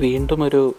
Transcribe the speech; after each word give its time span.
വീണ്ടും 0.00 0.42
ഒരു 0.42 0.74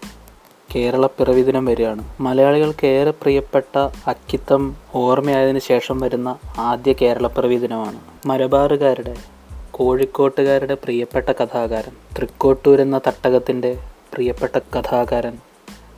കേരളപ്പിറവി 0.76 1.42
ദിനം 1.42 1.66
വരികയാണ്. 1.66 2.04
മലയാളികൾക്ക് 2.20 2.88
ഏറെ 2.88 3.12
പ്രിയപ്പെട്ട 3.12 3.78
അക്കിത്തം 4.08 4.76
ഓർമ്മയായതിനു 4.96 5.60
ശേഷം 5.60 6.00
വരുന്ന 6.00 6.38
ആദ്യ 6.58 6.94
കേരളപ്പിറവി 6.94 7.56
ദിനമാണ് 7.56 8.00
മലബാറുകാരുടെ 8.26 9.16
കോഴിക്കോട്ടുകാരുടെ 9.72 10.74
പ്രിയപ്പെട്ട 10.74 11.30
കഥാകാരൻ 11.30 11.92
തൃക്കോട്ടൂർ 12.18 12.82
എന്ന 12.82 12.98
തട്ടകത്തിന്റെ 13.08 13.78
പ്രിയപ്പെട്ട 14.14 14.56
കഥാകാരൻ 14.56 15.38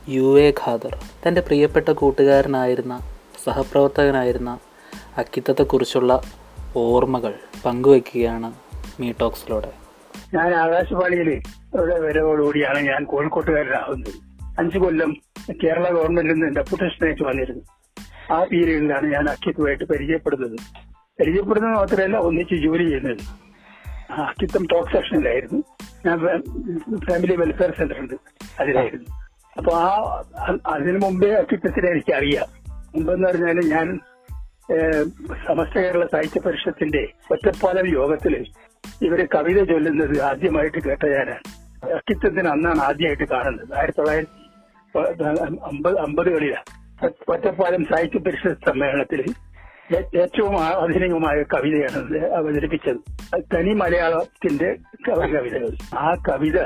യു 0.08 0.40
എ 0.40 0.50
ഖാദർ. 0.50 0.96
തന്റെ 1.28 1.40
പ്രിയപ്പെട്ട 1.40 1.88
കൂട്ടുകാരനായിരുന്ന 1.88 3.00
സഹപ്രവർത്തകനായിരുന്ന 3.44 4.58
അക്കിത്തത്തെക്കുറിച്ചുള്ള 5.16 6.22
ഓർമ്മകൾ 6.76 7.34
പങ്കുവയ്ക്കുകയാണ് 7.64 8.52
മീ 9.00 9.12
ടോക്സിലൂടെ. 9.12 9.87
ഞാൻ 10.34 10.54
ആകാശവാണിയിൽ 10.54 11.42
ഇവിടെ 11.74 11.98
വരവോടുകൂടിയാണ് 11.98 12.78
ഞാൻ 12.78 13.04
കോഴിക്കോട്ടുകാരനാകുന്നത് 13.04 14.28
അഞ്ചു 14.58 14.78
കൊല്ലം 14.78 15.16
കേരള 15.64 15.88
ഗവൺമെന്റിൽ 15.88 16.34
നിന്ന് 16.34 16.56
ഡെപ്യൂട്ടേഷനായിട്ട് 16.56 17.22
വന്നിരുന്നു. 17.22 17.64
ആ 18.32 18.44
പീരീഡിലാണ് 18.44 19.12
ഞാൻ 19.12 19.28
അക്കിത്തുമായിട്ട് 19.28 19.84
പരിചയപ്പെടുന്നത്. 19.84 20.58
പരിചയപ്പെടുന്നത് 21.20 21.74
മാത്രമല്ല 21.74 22.16
ഒന്നിച്ച് 22.16 22.54
ജോലി 22.54 22.84
ചെയ്യുന്നത്. 22.84 23.18
അക്കിത്വം 24.12 24.66
ടോക്ക് 24.66 24.92
സെക്ഷനിലായിരുന്നു. 24.92 25.62
ഞാൻ 26.06 26.18
ഫാമിലി 26.96 27.36
വെൽഫെയർ 27.36 27.74
സെന്റർ 27.78 27.98
ഉണ്ട് 27.98 28.14
അതിലായിരുന്നു. 28.60 29.04
അപ്പൊ 29.56 29.72
ആ 29.72 30.22
അതിനു 30.66 30.98
മുമ്പേ 30.98 31.30
അക്കിത്തത്തിനെ 31.30 31.90
എനിക്കറിയാം. 31.90 32.46
മുമ്പെന്ന് 32.94 33.28
പറഞ്ഞാൽ 33.28 33.60
ഞാൻ 33.60 34.00
സമസ്ത 35.46 35.78
കേരള 35.78 36.06
സാഹിത്യ 36.06 36.40
പരിഷത്തിന്റെ 36.40 37.08
ഒറ്റപ്പാലം 37.30 37.94
യോഗത്തിൽ 37.94 38.46
ഇവർ 39.02 39.28
കവിത 39.34 39.64
ചൊല്ലുന്നത് 39.64 40.22
ആദ്യമായിട്ട് 40.22 40.82
കേട്ട 40.82 41.06
ഞാനാണ്. 41.06 41.68
അക്കിത്തത്തിന് 41.92 42.48
അന്നാണ് 42.48 42.80
ആദ്യമായിട്ട് 42.80 43.28
കാണുന്നത്. 43.28 43.78
ആയിരത്തി 43.78 43.98
തൊള്ളായിരത്തി 43.98 44.48
അമ്പത് 45.64 45.98
അമ്പതുകളിലാണ് 45.98 47.10
ഒറ്റപ്പാലം 47.28 47.84
സാഹിത്യ 47.84 48.18
പരിഷത്ത് 48.18 48.70
സമ്മേളനത്തിൽ 48.70 49.34
ഏറ്റവും 49.96 50.60
ആധുനികമായ 50.60 51.42
കവിതയാണ് 51.42 52.24
അവതരിപ്പിച്ചത്. 52.24 52.96
തനി 53.54 53.72
മലയാളത്തിന്റെ 53.72 54.76
കവി- 55.08 55.36
കവിതകൾ. 55.36 55.98
ആ 55.98 56.14
കവിത 56.28 56.62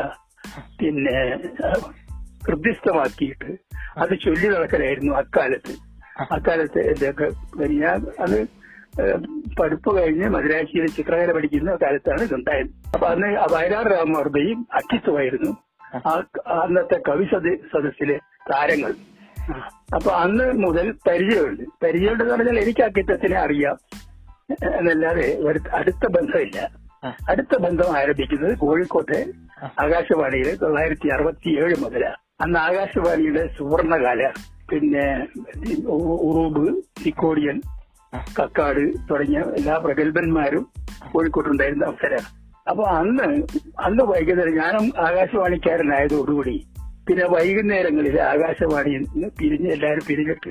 പിന്നെ 0.80 1.36
ഹൃദ്യസ്ഥമാക്കിയിട്ട് 2.46 3.56
അത് 3.98 4.18
ചൊല്ലി 4.24 4.48
നടക്കലായിരുന്നു 4.48 5.12
അക്കാലത്ത്. 5.12 5.91
അക്കാലത്ത് 6.20 6.78
ഇതൊക്കെ 6.78 7.30
ഞാൻ 7.66 8.06
അത് 8.20 8.44
പഠിപ്പ് 9.60 9.98
കഴിഞ്ഞ് 9.98 10.28
മദ്രാശിയിൽ 10.28 10.86
ചിത്രകല 10.86 11.32
പഠിക്കുന്ന 11.32 11.74
കാലത്താണ് 11.74 12.22
ഇതുണ്ടായത്. 12.22 12.66
അപ്പൊ 12.94 13.06
അന്ന് 13.06 13.26
വയലാർ 13.52 13.88
രാമവർമ്മയും 13.88 14.66
അക്കിത്തുമായിരുന്നു. 14.72 15.56
ആ. 16.06 16.22
അന്നത്തെ 16.46 17.02
കവി 17.08 17.24
സദ- 17.24 17.66
സദസ്സിലെ 17.72 18.18
താരങ്ങൾ. 18.52 18.94
അപ്പൊ 19.94 20.10
അന്ന് 20.10 20.52
മുതൽ 20.52 20.94
പരിചയമുണ്ട്. 21.06 21.62
പരിചയമുണ്ടെന്ന് 21.84 22.34
പറഞ്ഞാൽ 22.34 22.58
എനിക്ക് 22.58 22.82
അക്കിത്തത്തിനെ 22.82 23.38
അറിയാം. 23.38 23.76
എന്നല്ലാതെ 24.52 25.38
അടുത്ത 25.72 26.06
ബന്ധമില്ല. 26.10 26.70
അടുത്ത 27.30 27.58
ബന്ധം 27.58 27.96
ആരംഭിക്കുന്നത് 27.96 28.58
കോഴിക്കോട്ടെ 28.58 29.26
ആകാശവാണിയിലെ 29.64 30.54
തൊള്ളായിരത്തി 30.54 31.08
അറുപത്തി 31.08 31.48
ഏഴ് 31.48 31.74
മുതലാണ് 31.78 32.16
അന്ന് 32.42 32.58
ആകാശവാണിയുടെ 32.58 33.46
സുവർണകാല. 33.58 34.32
പിന്നെ 34.72 35.26
ഉറൂബ് 36.28 36.82
തിക്കോടിയൻ 37.06 37.60
കക്കാട് 38.40 38.82
തുടങ്ങിയ 39.10 39.40
എല്ലാ 39.56 39.76
പ്രഗത്ഭന്മാരും 39.76 40.64
കോഴിക്കോട്ടുണ്ടായിരുന്ന 41.12 41.84
അവസരമാണ്. 41.84 42.28
അപ്പൊ 42.68 42.84
അന്ന് 42.84 43.28
അന്ന് 43.80 44.02
വൈകുന്നേരം 44.04 44.54
ഞാനും 44.54 44.84
ആകാശവാണിക്കാരനായതോടുകൂടി 45.06 46.56
പിന്നെ 47.08 47.24
വൈകുന്നേരങ്ങളിൽ 47.28 48.20
ആകാശവാണിയിൽ 48.20 49.02
നിന്ന് 49.02 49.28
പിരിഞ്ഞ് 49.38 49.70
എല്ലാവരും 49.70 50.04
പിരിഞ്ഞിട്ട് 50.06 50.50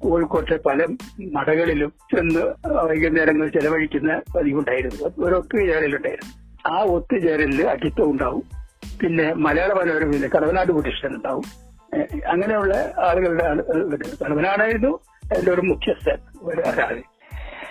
കോഴിക്കോട്ടെ 0.00 0.56
പല 0.66 0.86
മടകളിലും 1.32 1.92
ചെന്ന് 2.12 2.42
വൈകുന്നേരങ്ങൾ 2.88 3.48
ചെലവഴിക്കുന്ന 3.48 4.20
പതിവുണ്ടായിരുന്നു. 4.36 5.26
ഒരു 5.26 5.34
ഒത്തുചേരലുണ്ടായിരുന്നു. 5.34 6.32
ആ 6.66 6.82
ഒത്തുചേരലിൽ 6.84 7.62
അക്കിത്തം 7.64 8.10
ഉണ്ടാവും. 8.10 8.44
പിന്നെ 9.02 9.32
മലയാള 9.46 9.72
മനോരമയിലെ 9.72 10.28
കടവനാട് 10.28 10.72
കുട്ടിഷ്ടൻ 10.72 11.12
ഉണ്ടാവും. 11.16 11.69
അങ്ങനെയുള്ള 12.30 12.74
ആളുകളുടെ 13.06 13.46
തലവനാണായിരുന്നു 14.20 14.92
എന്റെ 15.34 15.50
ഒരു 15.52 15.62
മുഖ്യസ്ഥൻ 15.70 16.18
ഒരു 16.44 16.60
ഒരാൾ 16.70 16.96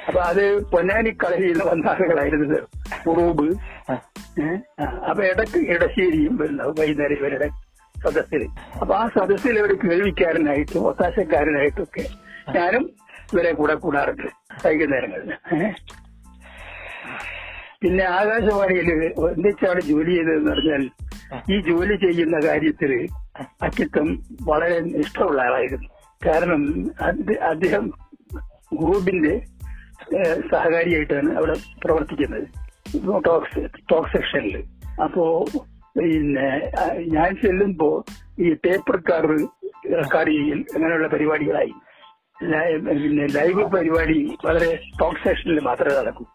അപ്പൊ 0.07 0.19
അത് 0.21 0.43
പൊന്നാനി 0.71 1.11
കളരിയിൽ 1.21 1.51
നിന്ന് 1.51 1.65
വന്ന 1.65 1.87
ആളുകളായിരുന്നത് 1.89 2.57
ഉറൂബ് 3.09 3.47
അപ്പൊ 5.09 5.21
ഇടയ്ക്ക് 5.23 5.59
ഇടശ്ശേരിയും 5.73 6.33
വൈകുന്നേരം 6.79 7.17
ഇവരുടെ 7.17 7.47
സദസ്സിൽ. 7.95 8.41
അപ്പൊ 8.81 8.93
ആ 8.95 9.05
സദസ്സിൽ 9.15 9.55
ഒരു 9.59 9.75
കേൾവിക്കാരനായിട്ടും 9.81 10.83
ഒത്താശക്കാരനായിട്ടും 10.89 11.83
ഒക്കെ 11.83 12.03
ഞാനും 12.55 12.83
ഇവരെ 13.33 13.51
കൂടെ 13.53 13.75
കൂടാറുണ്ട് 13.75 14.27
വൈകുന്നേരങ്ങളിൽ 14.63 15.31
പിന്നെ 17.81 18.05
ആകാശവാണിയിൽ 18.15 18.87
എന്തൊക്കെയാണ് 19.31 19.81
ജോലി 19.89 20.11
ചെയ്തതെന്ന് 20.11 20.51
പറഞ്ഞാൽ 20.51 20.83
ഈ 21.49 21.57
ജോലി 21.67 21.95
ചെയ്യുന്ന 21.97 22.37
കാര്യത്തിൽ 22.45 22.91
അക്കിത്തം 23.61 24.23
വളരെ 24.41 24.77
ഇഷ്ടമുള്ള 24.77 25.41
ആളായിരുന്നു. 25.41 25.89
കാരണം 26.27 26.91
അദ്ദേഹം 27.43 27.91
ഗ്രൂപ്പിന്റെ 28.73 29.45
സഹകാരിയായിട്ടാണ് 30.51 31.37
അവിടെ 31.37 31.53
പ്രവർത്തിക്കുന്നത്. 31.83 32.47
ടോക്സ് 33.25 33.67
ടോക്ക് 33.91 34.09
സെക്ഷനിൽ. 34.09 34.63
അപ്പോ 35.03 35.45
പിന്നെ 35.97 36.71
ഞാൻ 37.07 37.35
ചെല്ലുമ്പോ 37.35 38.05
ഈ 38.39 38.53
ടേപ്പ് 38.53 38.93
റെക്കാർഡ് 38.93 39.47
റെക്കോർഡ് 39.95 40.31
ചെയ്യൽ 40.31 40.65
അങ്ങനെയുള്ള 40.75 41.07
പരിപാടികളായി. 41.07 41.73
പിന്നെ 42.89 43.25
ലൈവ് 43.25 43.63
പരിപാടി 43.63 44.37
വളരെ 44.45 44.79
ടോക്ക് 45.01 45.27
സെക്ഷനിൽ 45.27 45.59
മാത്രമേ 45.59 45.99
നടക്കൂ. 45.99 46.25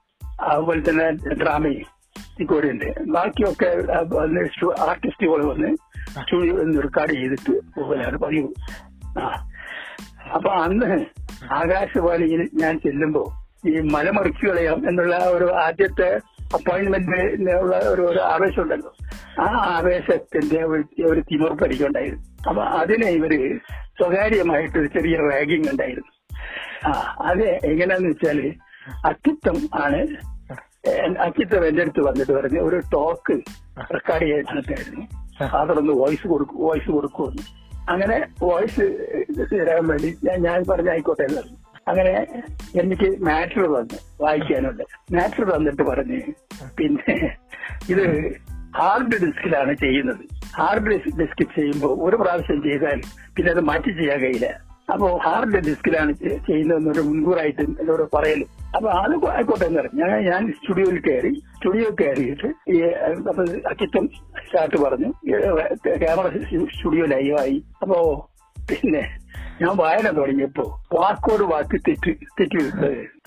അതുപോലെ 0.40 0.90
തന്നെ 0.90 1.10
ഡ്രാമയും. 1.10 1.93
ഇക്കോടിയുണ്ട് 2.40 3.02
ബാക്കിയൊക്കെ 3.02 3.66
ആർട്ടിസ്റ്റ് 3.66 4.66
പോലെ 4.66 4.90
ആർട്ടിസ്റ്റുകൾ 4.90 5.44
വന്ന് 5.44 5.76
സ്റ്റുഡിയോ 6.22 6.80
റെക്കോർഡ് 6.80 7.12
ചെയ്തിട്ട് 7.12 7.80
പോകലാണ് 7.80 8.18
പതിവ്. 8.18 8.48
ആ. 9.18 9.50
അപ്പൊ 10.34 10.50
അന്ന് 10.50 11.04
ആകാശവാണിയിൽ 11.52 12.48
ഞാൻ 12.54 12.78
ചെല്ലുമ്പോ 12.78 13.46
ഈ 13.66 13.80
മലമറിച്ചു 13.80 14.46
കളയാം 14.46 14.88
എന്നുള്ള 14.88 15.16
ഒരു 15.16 15.52
ആദ്യത്തെ 15.52 16.16
അപ്പോയിന്റ്മെന്റിനുള്ള 16.54 17.76
ഒരു 17.76 18.02
ഒരു 18.02 18.18
ആവേശം 18.18 18.62
ഉണ്ടല്ലോ. 18.62 18.94
ആ 19.40 19.74
ആവേശത്തിന്റെ 19.76 20.64
ഒരു- 20.64 21.24
തിമിർപ്പ് 21.32 21.64
എനിക്കുണ്ടായിരുന്നു. 21.64 22.48
അപ്പൊ 22.48 22.62
അതിനെ 22.62 23.06
ഇവർ 23.06 23.58
സ്വകാര്യമായിട്ട് 23.68 24.78
ഒരു 24.78 24.86
ചെറിയ 24.86 25.16
റാഗിങ് 25.16 25.68
ഉണ്ടായിരുന്നു. 25.68 26.34
ആ 26.88 27.16
അത് 27.20 27.42
എങ്ങനെയാന്ന് 27.42 28.08
വെച്ചാൽ 28.08 28.54
അത്യുത്തം 29.06 29.84
ആണ് 29.84 30.06
അക്കിത്തം 31.18 31.66
എന്റെ 31.66 31.82
അടുത്ത് 31.82 32.00
വന്നിട്ട് 32.00 32.32
പറഞ്ഞു 32.32 32.60
ഒരു 32.60 32.80
ടോക്ക് 32.92 33.32
റെക്കോർഡ് 33.94 34.26
ചെയ്തിട്ടായിരുന്നു 34.26 35.06
അതൊന്ന് 35.44 35.92
വോയിസ് 35.92 36.26
കൊടുക്കും 36.26 36.56
വോയിസ് 36.58 36.90
കൊടുക്കുമെന്ന്. 36.90 37.42
അങ്ങനെ 37.90 38.26
വോയിസ് 38.42 38.80
തരാൻ 39.52 39.86
വേണ്ടി 39.86 40.18
ഞാൻ 40.24 40.42
ഞാൻ 40.42 40.64
പറഞ്ഞ 40.70 40.90
ആയിക്കോട്ടെ 40.90 41.22
എന്ന് 41.22 41.40
പറഞ്ഞു. 41.40 41.56
അങ്ങനെ 41.88 42.42
എനിക്ക് 42.80 43.22
മാറ്റർ 43.22 43.72
വന്ന് 43.72 43.98
വായിക്കാനുണ്ട്. 44.20 44.82
മാറ്റർ 45.12 45.44
വന്നിട്ട് 45.44 45.82
പറഞ്ഞ് 45.82 46.20
പിന്നെ 46.78 47.36
ഇത് 47.88 48.36
ഹാർഡ് 48.76 49.12
ഡിസ്കിലാണ് 49.12 49.74
ചെയ്യുന്നത്. 49.74 50.44
ഹാർഡ് 50.56 50.86
ഡിസ്ക് 51.20 51.42
ചെയ്യുമ്പോൾ 51.42 52.08
ഒരു 52.08 52.16
പ്രാവശ്യം 52.16 52.62
ചെയ്താൽ 52.62 53.00
പിന്നെ 53.36 53.52
അത് 53.52 53.60
മാറ്റി 53.60 53.90
ചെയ്യാൻ 53.90 54.20
കഴിയില്ല. 54.20 54.73
അപ്പോ 54.92 55.16
ഹാർഡ് 55.16 55.54
ഡിസ്കിലാണ് 55.54 56.12
ചെയ്യുന്നതെന്ന് 56.12 56.46
ചെയ്യുന്നതെന്നൊരു 56.46 57.00
മുൻകൂറായിട്ട് 57.00 57.60
എന്നോട് 57.60 58.16
പറയലും. 58.16 58.46
അപ്പൊ 58.76 58.90
അത് 58.90 59.34
ആയിക്കോട്ടെ 59.36 59.64
എന്ന് 59.64 59.82
പറഞ്ഞു 59.82 60.04
ഞാൻ 60.04 60.30
ഞാൻ 60.30 60.52
സ്റ്റുഡിയോയിൽ 60.52 61.00
കയറി 61.00 61.34
സ്റ്റുഡിയോ 61.34 61.96
കയറിയിട്ട് 62.00 62.46
ഈ 62.68 62.80
അപ്പൊ 63.28 63.42
അക്കിത്തം 63.70 64.08
സ്റ്റാർട്ട് 64.46 64.76
പറഞ്ഞു 64.76 65.10
ക്യാമറ 65.96 66.28
സ്റ്റുഡിയോ 66.76 67.04
ലൈവായി. 67.06 67.64
അപ്പോ 67.82 68.30
പിന്നെ 68.70 69.18
ഞാൻ 69.62 69.76
വായന 69.76 70.16
തുടങ്ങിയപ്പോ 70.16 70.82
വാക്കോട് 70.92 71.42
വാക്ക് 71.42 71.80
തെറ്റ് 71.88 72.14
തെറ്റി 72.40 72.70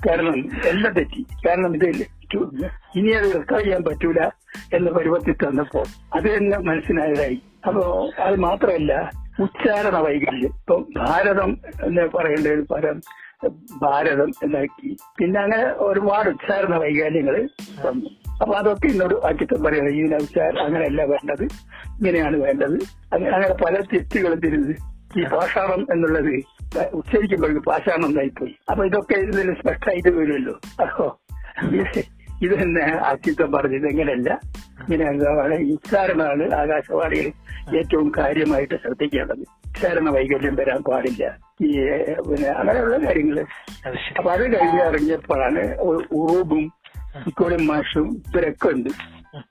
കാരണം 0.07 0.49
എല്ലാം 0.65 0.93
തെറ്റി. 0.93 1.25
കാരണം 1.47 1.75
ഇത് 1.75 2.05
ടു- 2.33 2.65
ഇനി 2.95 3.11
അത് 3.11 3.35
റെക്കോർഡ് 3.35 3.63
ചെയ്യാൻ 3.63 3.83
പറ്റൂല 3.83 4.29
എന്ന 4.73 4.91
പരുവത്തിൽ 4.91 5.33
തന്നപ്പോ 5.33 5.83
അത് 6.15 6.37
തന്നെ 6.37 6.57
മനസ്സിലായതായി. 6.57 7.41
അപ്പോ 7.67 8.09
അത് 8.19 8.35
മാത്രമല്ല 8.35 9.11
ഉച്ചാരണ 9.39 9.97
വൈകല്യം 9.97 10.51
ഇപ്പൊ 10.53 10.75
ഭാരതം 10.97 11.57
എന്ന് 11.83 12.17
പറയേണ്ടത് 12.17 12.67
പരം 12.67 12.97
ഭാരതം 13.81 14.29
എന്നാക്കി. 14.43 14.97
പിന്നെ 15.19 15.39
അങ്ങനെ 15.41 15.65
ഒരുപാട് 15.87 16.29
ഉച്ചാരണ 16.29 16.75
വൈകല്യങ്ങൾ 16.77 17.35
വന്നു. 17.85 18.09
അപ്പൊ 18.41 18.53
അതൊക്കെ 18.53 18.87
ഇന്നൊരു 18.87 19.21
ആക്കിത്തം 19.25 19.63
പറയുന്നത് 19.63 19.93
ഇതിനെ 19.93 20.17
ഉച്ചാരണം 20.17 20.63
അങ്ങനെയല്ല 20.65 21.03
വേണ്ടത് 21.03 21.43
ഇങ്ങനെയാണ് 21.97 22.37
വേണ്ടത്. 22.37 22.77
അങ്ങനെ 23.13 23.31
അങ്ങനെ 23.35 23.55
പല 23.65 23.81
തെറ്റുകളും 23.93 24.39
തിരുത് 24.39 24.73
ഈ 25.17 25.23
ഭാഷാണം 25.23 25.81
എന്നുള്ളത് 25.91 26.33
ഉച്ചരിക്കുമ്പോഴും 26.93 27.61
പാഷാണം 27.61 28.05
എന്നായിപ്പോയി 28.05 28.55
അപ്പൊ 28.71 28.85
ഇതൊക്കെ 28.85 29.15
ഇതിൽ 29.15 29.53
സ്പെഷ്ടായിട്ട് 29.53 30.09
വരുമല്ലോ. 30.09 30.55
അപ്പോ 30.81 31.05
ഇത് 32.41 32.53
തന്നെ 32.63 32.85
ആക്കിത്തം 33.05 33.51
പറഞ്ഞത് 33.51 33.87
എങ്ങനെയല്ല 33.87 34.39
ഇങ്ങനെ 34.89 35.09
അംഗമാണ് 35.09 35.55
നിസ്സാരണമാണ് 35.59 36.53
ആകാശവാണിയിൽ 36.53 37.31
ഏറ്റവും 37.77 38.11
കാര്യമായിട്ട് 38.17 38.75
ശ്രദ്ധിക്കേണ്ടത്. 38.75 39.39
നിസ്സാരണ 39.39 40.09
വൈകല്യം 40.09 40.55
വരാൻ 40.55 40.81
പാടില്ല. 40.83 41.37
ഈ 41.61 41.71
പിന്നെ 42.29 42.49
അങ്ങനെയുള്ള 42.49 42.97
കാര്യങ്ങൾ 43.05 43.45
അപ്പൊ 44.17 44.31
അത് 44.31 44.41
കഴിഞ്ഞ് 44.41 44.81
ഇറങ്ങിയപ്പോഴാണ് 44.81 45.63
ഉറൂബും 46.11 46.71
ഇക്കോളും 47.27 47.67
മാഷും 47.67 48.21
ഇവരൊക്കെ 48.27 48.67
ഉണ്ട് 48.67 48.89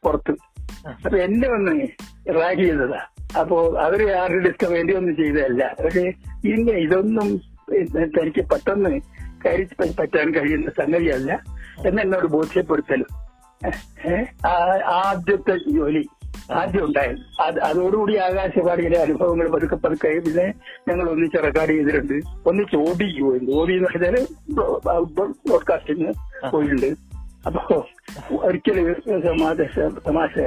പുറത്ത്. 0.04 0.34
അപ്പൊ 0.88 1.16
എന്നെ 1.18 1.48
ഒന്ന് 1.48 1.86
റാഗ് 2.40 2.58
ചെയ്തതാ. 2.58 3.00
അപ്പോ 3.40 3.76
അവർ 3.80 4.10
ആരുടെ 4.12 4.42
ഡിസ്ക 4.48 4.64
വേണ്ടി 4.70 4.94
ഒന്നും 4.94 5.16
ചെയ്തതല്ല. 5.16 5.76
പക്ഷെ 5.84 6.00
ഇന്ന് 6.52 6.72
ഇതൊന്നും 6.72 7.28
തനിക്ക് 8.16 8.42
പെട്ടെന്ന് 8.50 9.00
കയറി 9.44 9.64
പറ്റാൻ 10.00 10.34
കഴിയുന്ന 10.34 10.70
സംഗതിയല്ല. 10.70 11.32
എന്നെന്നോട് 11.86 12.26
ബോധ്യപ്പെടുത്തലും. 12.26 13.25
ആദ്യത്തെ 14.86 15.56
ജോലി 15.68 16.08
ആദ്യം 16.52 16.84
ഉണ്ടായത് 16.84 17.42
അത് 17.42 17.60
അതോടുകൂടി 17.60 18.16
ആകാശവാണിയിലെ 18.16 18.98
അനുഭവങ്ങൾ 18.98 19.48
പതുക്കെ 19.48 19.76
പതുക്കെ 19.76 20.08
പിന്നെ 20.08 20.54
ഞങ്ങൾ 20.88 21.10
ഒന്നിച്ച് 21.10 21.42
റെക്കോർഡ് 21.44 21.70
ചെയ്തിട്ടുണ്ട്. 21.70 22.26
ഒന്നിച്ച് 22.46 22.76
ഓടിക്ക് 22.76 23.22
പോയിട്ടുണ്ട്. 23.22 23.52
ഓടി 23.52 23.74
എന്ന് 23.74 23.88
പറഞ്ഞാൽ 23.88 24.26
ബ്രോഡ്കാസ്റ്റിംഗ് 25.48 26.14
പോയിട്ടുണ്ട്. 26.50 26.86
അപ്പോ 27.46 27.86
ഒരിക്കലും 28.30 28.94
സമാശ 29.22 29.78
തമാശ. 29.78 30.38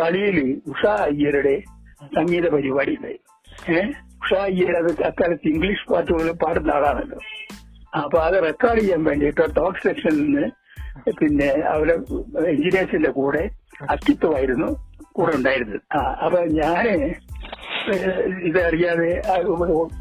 കളിയിൽ 0.00 0.60
ഉഷ 0.66 0.86
അയ്യരുടെ 0.86 1.62
സംഗീത 2.02 2.48
പരിപാടി 2.48 2.96
ഉണ്ടായി. 2.96 3.20
ഏഹ് 3.72 3.88
ഉഷ 4.24 4.34
അയ്യർ 4.34 4.76
അത് 4.76 5.02
അക്കാലത്ത് 5.02 5.48
ഇംഗ്ലീഷ് 5.48 5.92
പാട്ടുകൾ 5.92 6.30
പാടുന്ന 6.32 6.70
ആളാണല്ലോ. 6.70 7.18
അപ്പൊ 7.98 8.18
അത് 8.18 8.42
റെക്കോർഡ് 8.42 8.80
ചെയ്യാൻ 8.80 9.04
വേണ്ടിയിട്ട് 9.04 9.56
ടോക്ക് 9.56 9.78
സെക്ഷനിൽ 9.78 10.22
നിന്ന് 10.22 10.63
പിന്നെ 11.20 11.48
അവരെ 11.68 11.94
എഞ്ചിനീയേഴ്സിന്റെ 12.48 13.10
കൂടെ 13.10 13.50
അക്കിത്വമായിരുന്നു 13.90 14.68
കൂടെ 15.12 15.36
ഉണ്ടായിരുന്നത്. 15.36 15.80
ആ 15.96 16.00
അപ്പൊ 16.24 16.38
ഞാൻ 16.40 16.86
ഇതറിയാതെ 18.48 19.22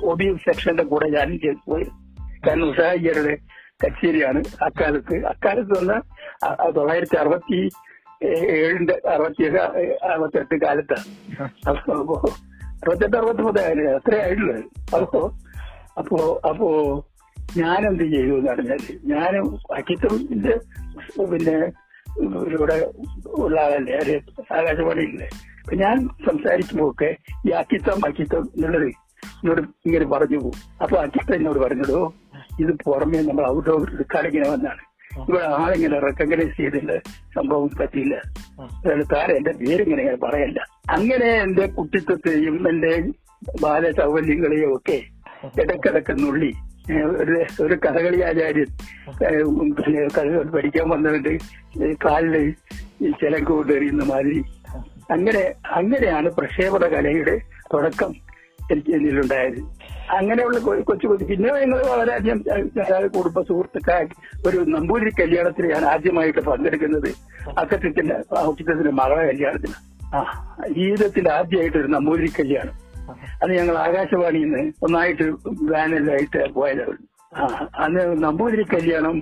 ഒബി 0.04 0.38
സെക്ഷന്റെ 0.46 0.84
കൂടെ 0.84 1.10
ഞാൻ 1.10 1.40
പോയി. 1.68 1.84
കാരണം 2.48 2.70
ഉഷാഹിയരുടെ 2.70 3.38
കച്ചേരിയാണ് 3.86 4.44
അക്കാലത്ത്. 4.64 5.26
അക്കാലത്ത് 5.26 5.80
വന്ന 5.80 6.02
തൊള്ളായിരത്തി 6.76 7.16
അറുപത്തി 7.16 7.70
ഏഴിന്റെ 8.26 9.02
അറുപത്തി 9.10 9.44
അറുപത്തെട്ട് 10.12 10.56
കാലത്താണ്. 10.66 11.06
അപ്പൊ 11.70 12.30
അറുപത്തെട്ട് 12.70 13.18
മൂന്ന് 13.18 13.62
അത്രേ 13.90 14.22
ആയിട്ടുള്ളത് 14.22 14.64
അപ്പോ 14.96 15.34
അപ്പോ 15.98 16.42
അപ്പോ 16.50 16.70
ഞാൻ 17.58 17.88
എന്ത് 17.88 18.04
ചെയ്തു 18.04 18.34
എന്ന് 18.38 18.50
പറഞ്ഞാൽ 18.52 18.78
ഞാൻ 19.06 19.34
അക്കിത്തമിന്റെ 19.76 20.54
പിന്നെ 21.32 21.58
ഇവിടെ 22.54 22.92
ഉള്ള 23.26 23.62
ആളല്ലേ 23.62 23.98
ഒരു 23.98 24.16
ആകാശവാണിയില്ലേ. 24.54 25.28
അപ്പൊ 25.64 25.76
ഞാൻ 25.76 26.10
സംസാരിക്കുമ്പോഴൊക്കെ 26.26 27.18
ഈ 27.48 27.50
അക്കിത്തം 27.50 28.06
അക്കിത്തം 28.06 28.50
എന്നുള്ളത് 28.56 28.88
എന്നോട് 28.88 29.62
ഇങ്ങനെ 29.62 30.06
പറഞ്ഞു 30.06 30.38
പോകും. 30.38 30.60
അപ്പൊ 30.82 30.98
അക്കിത്തം 30.98 31.36
എന്നോട് 31.36 31.60
പറഞ്ഞിടോ 31.60 32.14
ഇത് 32.60 32.72
പുറമേ 32.86 33.22
നമ്മൾ 33.22 33.46
ഔട്ട് 33.48 33.70
ഓഫ് 33.70 33.94
എടുക്കാടിങ്ങനെ 33.94 34.50
വന്നാണ്. 34.50 34.82
ഇവിടെ 35.20 35.44
ആളിങ്ങനെ 35.46 36.00
റെക്കഗ്നൈസ് 36.00 36.58
ചെയ്തില്ല 36.58 36.98
സംഭവം 37.36 37.70
പറ്റിയില്ല. 37.80 38.16
അതായത് 38.62 39.06
താരം 39.16 39.38
എന്റെ 39.38 39.52
പേരിങ്ങനെ 39.52 40.02
ഇങ്ങനെ 40.02 40.18
പറയല്ല. 40.18 40.60
അങ്ങനെ 40.90 41.26
എന്റെ 41.26 41.68
കുട്ടിത്വത്തെയും 41.68 42.70
എന്റെ 42.70 42.94
ബാലസൗകര്യങ്ങളെയും 43.64 44.76
ഒക്കെ 44.78 45.02
ഇടക്കിടക്ക് 45.62 46.24
നുള്ളി 46.24 46.52
ഒരു 46.92 47.64
ഒരു 47.64 47.74
കഥകളി 47.74 48.22
ആചാര്യൻ. 48.22 48.66
പിന്നെ 49.72 50.08
കഥകൾ 50.18 50.44
പഠിക്കാൻ 50.44 50.90
വന്നവന്റെ 50.90 51.38
കാലിൽ 52.06 52.54
ഈ 53.02 53.12
ചിലങ്ക 53.12 53.48
കൊണ്ടെറിയുന്ന 53.48 54.04
മാതിരി. 54.04 54.44
അങ്ങനെ 55.12 55.54
അങ്ങനെയാണ് 55.72 56.30
പ്രക്ഷേപണ 56.30 56.86
കലയുടെ 56.86 57.42
തുടക്കം 57.74 58.16
എനിക്ക് 58.72 58.90
എന്നിലുണ്ടായത്. 58.90 59.60
അങ്ങനെയുള്ള 60.12 60.60
കൊച്ചു 60.60 61.08
കൊച്ചു 61.08 61.26
പിന്നെ 61.26 61.54
ഞങ്ങൾ 61.54 61.86
വളരെയധികം 61.86 62.44
കുടുംബ 63.08 63.42
സുഹൃത്തുക്കൾ 63.42 64.08
ഒരു 64.48 64.58
നമ്പൂരി 64.58 65.10
കല്യാണത്തിന് 65.10 65.74
ഞാൻ 65.74 65.86
ആദ്യമായിട്ട് 65.86 66.40
പങ്കെടുക്കുന്നത്. 66.40 67.14
അക്കത്തിന്റെ 67.58 68.16
ഔച്ചിത്യത്തിന്റെ 68.38 68.92
മകളെ 68.92 69.26
കല്യാണത്തിന്. 69.26 69.74
ആ 70.16 70.58
ജീവിതത്തിൽ 70.72 71.30
ആദ്യമായിട്ട് 71.30 71.78
ഒരു 71.78 71.88
നമ്പൂതിരി 71.88 72.28
കല്യാണം. 72.28 72.83
അത് 73.44 73.52
ഞങ്ങൾ 73.58 73.76
ആകാശവാണിയിൽ 73.80 74.48
നിന്ന് 74.48 74.64
ഒന്നായിട്ട് 74.86 75.26
ബാനറിലായിട്ട് 75.70 76.42
പോയതാണ് 76.56 76.98
അന്ന് 77.80 78.04
നമ്പൂതിരി 78.24 78.64
കല്യാണം 78.74 79.16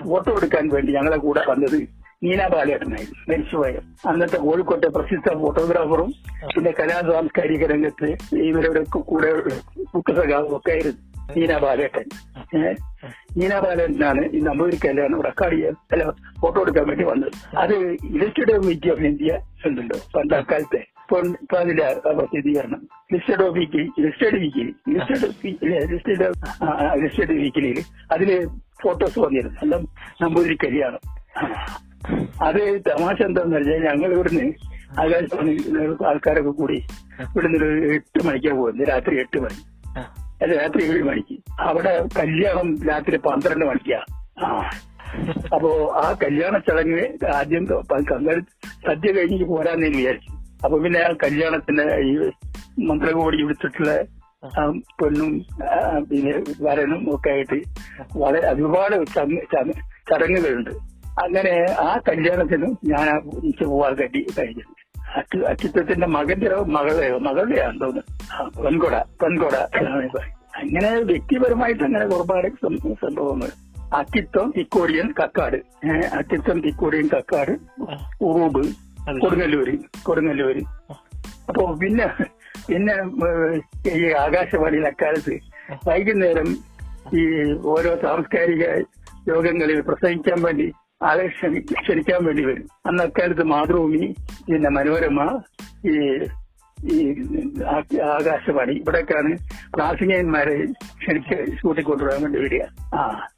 ഫോട്ടോ 0.00 0.30
എടുക്കാൻ 0.36 0.66
വേണ്ടി 0.68 0.90
ഞങ്ങളെ 0.92 1.18
കൂടെ 1.18 1.42
വന്നത് 1.48 1.78
നീന 2.22 2.42
ബാലേട്ടനായിരുന്നു 2.52 3.18
മരിച്ചുപോയ 3.28 3.74
അന്നത്തെ 4.08 4.38
കോഴിക്കോട്ടെ 4.38 4.88
പ്രസിദ്ധ 4.96 5.28
ഫോട്ടോഗ്രാഫറും 5.42 6.10
പിന്നെ 6.54 6.72
കലാ 6.72 6.98
സാംസ്കാരിക 7.08 7.66
രംഗത്ത് 7.66 8.08
ഇവരുടെ 8.48 8.82
കൂടെ 9.06 9.30
മുഖസഖാവും 9.94 10.52
ഒക്കെ 10.58 10.72
ആയിരുന്നു. 10.74 11.00
നീന 11.34 11.52
ബാലേട്ടൻ 11.64 12.06
നീന 13.38 13.54
ബാലേട്ടനാണ് 13.64 14.22
ഈ 14.36 14.40
നമ്പൂരിക്കല്ലാണ് 14.48 15.16
റെക്കോർഡ് 15.28 15.58
അല്ല 15.94 16.04
ഫോട്ടോ 16.40 16.58
എടുക്കാൻ 16.62 16.86
വേണ്ടി 16.90 17.04
വന്നത്. 17.10 17.34
അത് 17.62 17.74
ഇലക്റ്റഡ് 18.16 18.54
മീറ്റ് 18.66 18.90
ഓഫ് 18.94 19.04
ഇന്ത്യ 19.10 19.34
ഉണ്ടല്ലോ 19.68 19.98
പണ്ട് 20.14 20.34
അക്കാലത്തെ 20.40 20.82
ഇപ്പൊ 21.04 21.56
അതിന്റെ 21.60 21.86
പ്രസിദ്ധീകരണം 22.16 22.80
illustrated 23.12 23.44
of 23.46 23.62
illustrated 24.04 24.38
weekly 24.42 24.72
illustrated 24.94 25.28
illustrated 25.92 26.26
illustrated 27.40 27.84
അതിൽ 28.14 28.30
ഫോട്ടോസ് 28.82 29.18
വന്നിരുന്നു. 29.24 29.58
എല്ലാം 29.64 29.82
നമ്പൂതിരി 30.22 30.56
കല്യാണം. 30.64 31.00
അത് 32.48 32.60
തമാശ 32.86 33.18
എന്താന്ന് 33.28 33.56
വെച്ചാൽ 33.56 33.82
ഞങ്ങൾ 33.88 34.10
ഇവിടുന്ന് 34.16 34.46
ആകാശവാണി 35.02 35.52
ആൾക്കാരൊക്കെ 36.10 36.52
കൂടി 36.60 36.78
ഇവിടുന്ന് 37.24 37.58
എട്ട് 37.96 38.20
മണിക്കാണ് 38.28 38.56
പോകുന്നത് 38.60 38.88
രാത്രി 38.92 39.16
എട്ട് 39.24 39.38
മണി. 39.44 39.58
രാത്രി 40.42 40.82
ഏഴ് 40.82 41.02
മണിക്ക്. 41.02 41.36
അവിടെ 41.60 42.04
കല്യാണം 42.18 42.86
രാത്രി 42.88 43.16
പന്ത്രണ്ട് 43.16 43.64
മണിക്കാ. 43.64 44.00
അപ്പോ 45.54 45.70
ആ 45.96 46.12
കല്യാണ 46.24 46.58
ചടങ്ങ് 46.58 47.26
ആദ്യം 47.34 47.66
സദ്യ 48.86 49.12
കഴിഞ്ഞ് 49.12 49.44
പോരാന്ന് 49.44 49.86
ഞാൻ 49.86 49.96
വിചാരിച്ചു. 49.96 50.30
അപ്പൊ 50.64 50.78
പിന്നെ 50.78 51.00
ആ 51.00 51.12
കല്യാണത്തിന് 51.24 51.84
ഈ 52.00 52.30
മന്ത്രകോടി 52.84 53.42
വിളിച്ചിട്ടുള്ള 53.42 54.02
പെണ്ണും 55.02 55.46
പിന്നെ 56.10 56.42
വരനും 56.60 57.14
ഒക്കെ 57.14 57.30
ആയിട്ട് 57.30 57.58
വളരെ 58.16 58.52
ഒരുപാട് 58.52 58.96
ചടങ്ങുകളുണ്ട്. 60.10 60.70
അങ്ങനെ 61.24 61.54
ആ 61.78 62.00
കല്യാണത്തിന് 62.08 62.66
ഞാൻ 62.84 63.18
ഉച്ച 63.18 63.62
പോവാൻ 63.62 63.94
കണ്ടി 63.94 64.26
കഴിഞ്ഞത് 64.38 64.79
അച്ചു 65.16 65.38
അച്ചുത്തത്തിന്റെ 65.38 66.06
മകന്റെ 66.06 66.54
മകളെയോ 66.54 67.18
മകളുടെയാണ് 67.18 67.80
തോന്നുന്നു. 67.80 68.62
പെൺകൊട 68.62 69.04
പെൺകൊട. 69.22 69.54
അങ്ങനെ 70.56 71.00
വ്യക്തിപരമായിട്ട് 71.00 71.84
അങ്ങനെ 71.84 72.04
ഒരുപാട് 72.04 72.48
സംഭവങ്ങൾ. 72.92 73.48
അക്കിത്തം 73.94 74.52
തിക്കോടിയൻ 74.58 75.14
കക്കാട്. 75.22 75.56
ഏഹ് 75.56 76.14
അക്കിത്തം 76.14 76.60
തിക്കോടിയൻ 76.60 77.08
കക്കാട് 77.16 77.50
ഉറൂബ് 78.20 78.66
കൊടുങ്ങല്ലൂര് 79.18 79.78
കൊടുങ്ങല്ലൂര്. 80.02 80.62
അപ്പോ 81.48 81.74
പിന്നെ 81.74 82.06
പിന്നെ 82.68 82.94
ഈ 83.90 84.12
ആകാശവാണിയിൽ 84.12 84.86
അക്കാലത്ത് 84.86 85.40
വൈകുന്നേരം 85.88 86.56
ഈ 87.14 87.52
ഓരോ 87.64 87.96
സാംസ്കാരിക 87.96 88.64
യോഗങ്ങളിൽ 89.28 89.80
പ്രസംഗിക്കാൻ 89.80 90.42
വേണ്ടി 90.42 90.72
ആളെ 91.02 91.26
ക്ഷണി 91.26 91.58
ക്ഷണിക്കാൻ 91.58 92.24
വേണ്ടി 92.24 92.44
വരും. 92.44 92.66
അന്ന് 92.86 93.02
അക്കാലത്ത് 93.02 93.42
മാതൃഭൂമി 93.42 94.14
പിന്നെ 94.52 94.70
മനോരമ 94.70 95.42
ഈ 95.86 96.18
ഈ 96.84 97.14
ആകാശവാണി. 98.02 98.72
ഇവിടെയൊക്കെയാണ് 98.72 99.38
പ്രാസംഗികന്മാരെ 99.74 100.64
ക്ഷണിച്ച് 100.82 101.62
കൂട്ടിക്കൊണ്ടുവരാൻ 101.62 102.22
വേണ്ടി 102.22 102.40
വരിക. 102.40 102.62
ആ. 102.94 103.28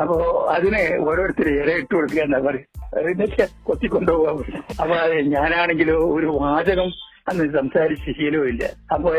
അപ്പോ 0.00 0.46
അതിനെ 0.50 0.96
ഓരോരുത്തർ 1.00 1.48
ഇര 1.48 1.70
ഇട്ട് 1.70 1.94
കൊടുക്കുക 1.94 2.22
എന്താ 2.22 2.38
പറയുക. 2.38 2.98
എന്നിട്ട് 2.98 3.48
കൊത്തിക്കൊണ്ടുപോകാൻ 3.64 4.36
പറ്റും 4.36 4.82
അപ്പൊ 4.82 4.96
ഞാനാണെങ്കിലോ 5.06 5.94
ഒരു 6.14 6.26
വാചകം 6.26 6.90
അന്ന് 7.28 7.58
സംസാരിച്ച് 7.58 8.10
ശീലവുമില്ല. 8.10 8.64
അപ്പൊ 8.92 9.10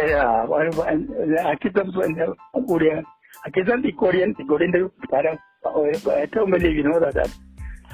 അക്കിത്തം 1.50 1.92
കൂടിയ 2.70 3.02
അക്കിത്തം 3.46 3.82
തിക്കോടിയൻ 3.82 4.32
തിക്കോടിയന്റെ 4.40 4.80
തരം 5.14 5.38
ഏറ്റവും 6.12 6.52
വലിയ 6.52 6.82
വിനോദമാണ് 6.82 7.47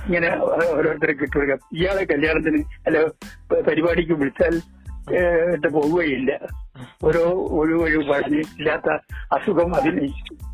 ഇങ്ങനെ 0.07 0.29
ഓരോരുത്തരെ 0.75 1.13
കിട്ടുക 1.13 1.57
ഇയാളെ 1.73 2.03
കല്യാണത്തിന് 2.03 2.59
അല്ല 2.87 2.97
പരിപാടിക്ക് 3.67 4.13
വിളിച്ചാൽ 4.13 4.55
പോവുകയില്ല. 5.73 6.31
ഓരോ 7.03 7.23
ഒഴിവ് 7.59 7.79
ഒഴിവ് 7.81 8.03
പറഞ്ഞ് 8.09 8.41
ഇല്ലാത്ത 8.57 8.89
അസുഖം 9.31 9.75
അതിന് 9.75 10.05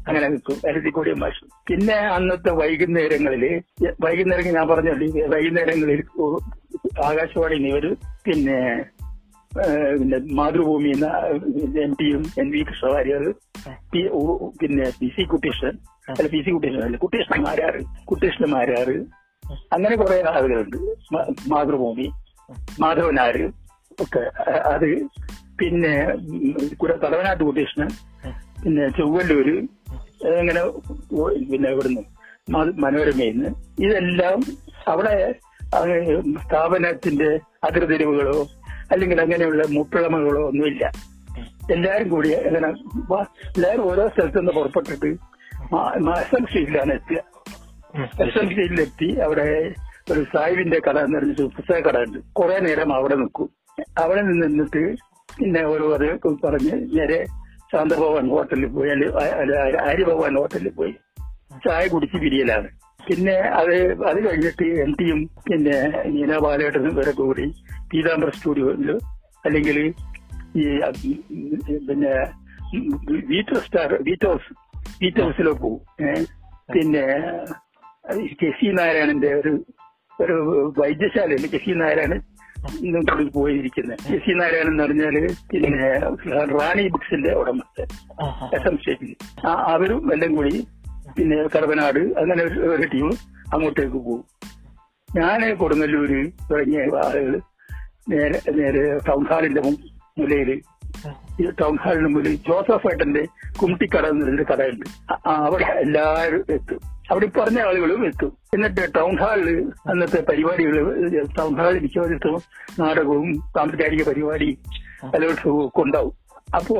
അങ്ങനെ 0.07 0.27
നിൽക്കും. 0.29 0.57
എഴുതിക്കൂടിയ 0.69 1.13
മാഷ്. 1.13 1.41
പിന്നെ 1.67 1.97
അന്നത്തെ 2.15 2.51
വൈകുന്നേരങ്ങളിൽ 2.51 3.43
വൈകുന്നേരം 4.05 4.55
ഞാൻ 4.57 4.67
പറഞ്ഞല്ലേ 4.67 5.25
വൈകുന്നേരങ്ങളിൽ 5.25 6.01
ആകാശവാണി 7.05 7.59
ഇവർ 7.71 7.85
പിന്നെ 8.25 8.57
പിന്നെ 9.99 10.17
മാതൃഭൂമി 10.33 10.89
എന്ന 10.89 11.07
എം 11.83 11.93
പിയും 11.93 12.23
എൻ 12.37 12.49
വി 12.51 12.61
കൃഷ്ണവാര്യർ 12.61 13.23
പിന്നെ 14.59 14.85
പി 14.99 15.07
സി 15.15 15.23
കുട്ടീഷ്ണൻ 15.23 15.75
അല്ല 16.11 16.27
പി 16.27 16.41
സി 16.41 16.49
കുട്ടീഷ്ണൻ 16.49 16.83
അല്ല 16.83 16.97
കുട്ടീഷ്ണൻ 16.97 17.41
മാരാറ് 17.41 17.81
കുട്ടീഷ്ണൻ 18.05 18.49
മാരാറ് 18.49 18.97
അങ്ങനെ 19.73 19.95
കുറെ 19.95 20.23
ആളുകളുണ്ട്. 20.29 20.77
മാതൃഭൂമി 21.47 22.11
മാധവനാര് 22.79 23.45
ഒക്കെ. 24.01 24.23
അത് 24.73 24.87
പിന്നെ 25.59 25.93
തലവനാട്ട് 27.03 27.43
കുട്ടീഷ്ണൻ 27.43 27.89
പിന്നെ 28.63 28.87
ചൊവ്വല്ലൂര് 28.89 29.55
അങ്ങനെ 30.37 30.61
പിന്നെ 31.51 31.69
ഇവിടുന്ന് 31.69 32.01
മനോരമയിന്ന്. 32.81 33.49
ഇതെല്ലാം 33.79 34.39
അവിടെ 34.87 35.35
സ്ഥാപനത്തിന്റെ 36.45 37.39
അതിർതിരിവുകളോ 37.63 38.47
അല്ലെങ്കിൽ 38.91 39.21
അങ്ങനെയുള്ള 39.21 39.63
മുപ്പിളമകളോ 39.69 40.47
ഒന്നുമില്ല. 40.47 40.91
എല്ലാരും 41.71 42.09
കൂടി 42.09 42.29
അങ്ങനെ 42.31 42.67
എല്ലാവരും 42.67 43.91
ഓരോ 43.91 44.07
സ്ഥലത്തു 44.07 44.37
നിന്ന് 44.37 44.51
പുറപ്പെട്ടിട്ട് 44.51 45.09
മാസം 46.03 46.45
ശീലാണ് 46.53 46.93
എത്തുക. 46.93 47.19
സ്ട്രീറ്റിലെത്തി 47.95 49.19
അവിടെ 49.19 49.73
ഒരു 50.11 50.25
സാഹിബിന്റെ 50.33 50.81
കട 50.87 50.97
എന്ന് 50.99 51.17
പറഞ്ഞിട്ട് 51.17 51.41
പുസ്തക 51.41 51.75
കട 51.75 51.97
ഉണ്ട്. 51.97 52.19
കുറെ 52.33 52.59
നേരം 52.59 52.93
അവിടെ 52.93 53.15
നിൽക്കും. 53.15 53.49
അവിടെ 53.97 54.21
നിന്ന് 54.21 54.47
നിന്നിട്ട് 54.47 54.95
പിന്നെ 55.39 55.65
ഒരു 55.65 55.93
അത് 55.93 56.47
പറഞ്ഞ് 56.47 56.99
നേരെ 56.99 57.25
ശാന്തഭവൻ 57.71 58.29
ഹോട്ടലിൽ 58.29 58.65
പോയി. 58.65 58.89
അല്ലെങ്കിൽ 58.89 59.79
ആര്യഭവൻ 59.81 60.35
ഹോട്ടലിൽ 60.35 60.69
പോയി. 60.69 60.91
ചായ 61.67 61.87
കുടിച്ച് 61.87 62.17
പിരിയലാണ്. 62.17 62.69
പിന്നെ 63.07 63.33
അത് 63.33 64.03
അത് 64.03 64.29
കഴിഞ്ഞിട്ട് 64.29 64.65
എം 64.65 64.91
ടിയും 64.91 65.29
പിന്നെ 65.51 66.03
നീന 66.05 66.37
ബാലേട്ടനും 66.37 66.95
വരെ 66.95 67.11
കൂടി 67.11 67.53
പീതാംബർ 67.93 68.29
സ്റ്റുഡിയോയിൽ 68.29 68.91
അല്ലെങ്കിൽ 69.45 69.93
ഈ 70.55 70.79
പിന്നെ 71.77 72.13
വീറ്റർ 73.27 73.57
സ്റ്റാർ 73.57 73.93
വീറ്റ് 74.01 74.25
ഹൗസ് 74.25 74.53
വീറ്റ് 75.03 75.21
ഹൗസിലോ 75.21 75.53
പോകും 75.53 75.81
പിന്നെ 76.73 77.05
കെ 78.13 78.49
സി 78.49 78.65
നാരായണന്റെ 78.65 79.33
ഒരു 79.33 79.65
ഒരു 80.21 80.73
വൈദ്യശാലയിൽ 80.77 81.47
കെ 81.47 81.57
സി 81.57 81.71
നാരായണൻ 81.71 82.21
പോയിരിക്കുന്നത് 83.27 83.97
കെ 83.97 84.17
സി 84.17 84.33
നാരായണൻ 84.33 84.67
എന്ന് 84.67 84.83
പറഞ്ഞാൽ 84.83 85.27
പിന്നെ 85.51 85.99
റാണി 86.59 86.87
ബുക്സിന്റെ 86.87 87.33
ഉടമസ്ഥൻ 87.33 87.83
എസ് 88.55 88.67
എം 88.67 88.77
സ്റ്റേറ്റിൽ 88.77 89.15
അവരും 89.47 90.13
എല്ലാം 90.13 90.35
കൂടി 90.35 90.67
പിന്നെ 91.17 91.43
കടവനാട് 91.43 91.99
അങ്ങനെ 91.99 92.43
ഒരു- 92.43 92.89
ടീം 92.93 93.11
അങ്ങോട്ടേക്ക് 93.53 93.93
പോകും. 93.93 94.23
ഞാൻ 95.15 95.55
കൊടുങ്ങല്ലൂര് 95.55 96.31
തുടങ്ങിയ 96.51 96.81
ആളുകൾ 96.81 97.41
നേരെ 98.09 98.51
നേരെ 98.51 98.97
ടൗൺ 98.97 99.25
ഹാളിന്റെ 99.25 99.61
മുലയിൽ. 99.61 100.61
ടൗൺ 101.49 101.77
ഹാളിന്റെ 101.77 102.09
മുന്നിൽ 102.09 102.35
ജോസഫ് 102.35 102.87
ഏട്ടന്റെ 102.87 103.25
കുമ്മിട്ടിക്കട 103.61 104.05
എന്നൊരു 104.05 104.43
കടയുണ്ട്. 104.43 104.85
അവിടെ 105.29 105.63
എല്ലാവരും 105.63 106.43
എത്തും. 106.49 106.98
അവിടെ 107.09 107.25
പറഞ്ഞ 107.25 107.59
ആളുകളും 107.59 108.05
എത്തും 108.05 108.37
എന്നിട്ട് 108.53 108.95
ടൗൺ 108.95 109.17
ഹാളിൽ 109.17 109.71
അന്നത്തെ 109.89 110.21
പരിപാടികൾ 110.21 111.07
ടൗൺ 111.37 111.55
ഹാളിൽ 111.55 111.79
മിക്കവാറും 111.79 112.41
നാടകവും 112.79 113.41
സാംസ്കാരിക 113.57 114.03
പരിപാടി 114.03 114.59
കലോത്സവവും 115.15 115.67
ഒക്കെ 115.67 115.81
ഉണ്ടാവും 115.81 116.13
അപ്പോ 116.55 116.77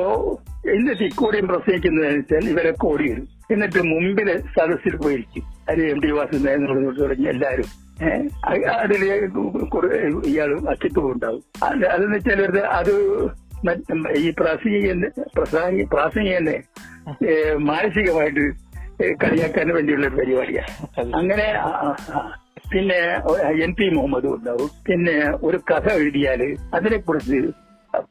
എന്നിട്ട് 0.70 1.02
ഇക്കോടിയും 1.02 1.48
പ്രസംഗിക്കുന്നതെന്നുവെച്ചാൽ 1.48 2.48
ഇവരൊക്കെ 2.48 2.86
ഓടി 2.86 3.10
വരും 3.10 3.28
എന്നിട്ട് 3.50 3.82
മുമ്പിൽ 3.82 4.38
സദസ്സിൽ 4.38 4.96
പോയിരിക്കും. 4.96 5.42
അത് 5.68 5.82
എം 5.82 6.00
ഡി 6.00 6.10
വാസുദേവനോട് 6.10 7.00
തുടങ്ങി 7.00 7.28
എല്ലാവരും. 7.28 7.90
അതിൽ 8.70 9.04
ഇയാൾ 10.24 10.58
അച്ഛത്തും 10.68 11.12
ഉണ്ടാവും. 11.12 11.42
അത് 11.64 11.86
അതെന്ന് 11.86 12.16
വെച്ചാൽ 12.16 12.58
അത് 12.58 12.94
ഈ 14.16 14.32
പ്രാസംഗികന്റെ 14.38 15.10
പ്രാസംഗിക 15.36 15.86
പ്രാസംഗികനെ 15.92 16.62
മാനസികമായിട്ട് 17.54 18.69
കളിയാക്കാൻ 19.22 19.68
വേണ്ടിയുള്ള 19.74 20.06
ഒരു 20.06 20.16
പരിപാടിയാണ് 20.16 20.72
അങ്ങനെ. 21.16 21.46
പിന്നെ 22.72 22.98
എൻ 23.64 23.72
പി 23.72 23.88
മുഹമ്മദും 23.88 24.34
ഉണ്ടാവും. 24.34 24.70
പിന്നെ 24.88 25.16
ഒരു 25.46 25.58
കഥ 25.70 25.88
എഴുതിയാൽ 25.92 26.42
അതിനെക്കുറിച്ച് 26.74 27.38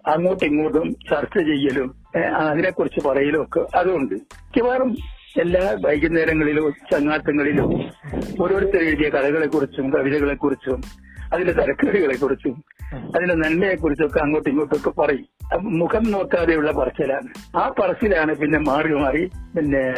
അങ്ങോട്ടും 0.07 0.45
ഇങ്ങോട്ടും 0.45 0.87
ചർച്ച 1.09 1.37
ചെയ്യലും 1.39 1.89
അതിനെക്കുറിച്ച് 2.35 3.07
പറയലും 3.07 3.41
ഒക്കെ 3.43 3.61
അതുണ്ട്. 3.77 4.15
മിക്കവാറും 4.15 4.97
എല്ലാ 5.39 5.77
വൈകുന്നേരങ്ങളിലും 5.85 6.73
ചങ്ങാത്തങ്ങളിലും 6.91 7.69
ഓരോരുത്തർ 8.43 8.81
എഴുതിയ 8.81 9.09
കഥകളെക്കുറിച്ചും 9.09 9.93
കവിതകളെക്കുറിച്ചും 9.93 9.93
കവിതകളെ 9.95 10.35
കുറിച്ചും 10.35 10.79
അതിന്റെ 11.33 11.51
തരക്കേടുകളെ 11.51 12.15
അതിന്റെ 12.95 13.35
നന്മയെ 13.35 13.75
കുറിച്ചൊക്കെ 13.75 14.19
അങ്ങോട്ടും 14.19 14.49
ഇങ്ങോട്ടും 14.49 14.77
ഒക്കെ 14.77 14.89
പറയും 14.89 15.25
മുഖം 15.61 16.11
നോക്കാതെയുള്ള 16.11 16.71
പറച്ചിലാണ്. 16.71 17.57
ആ 17.57 17.69
പറച്ചിലാണ് 17.69 18.35
പിന്നെ 18.35 18.59
മാറി 18.59 18.93
മാറി 18.93 19.25
പിന്നെ 19.25 19.93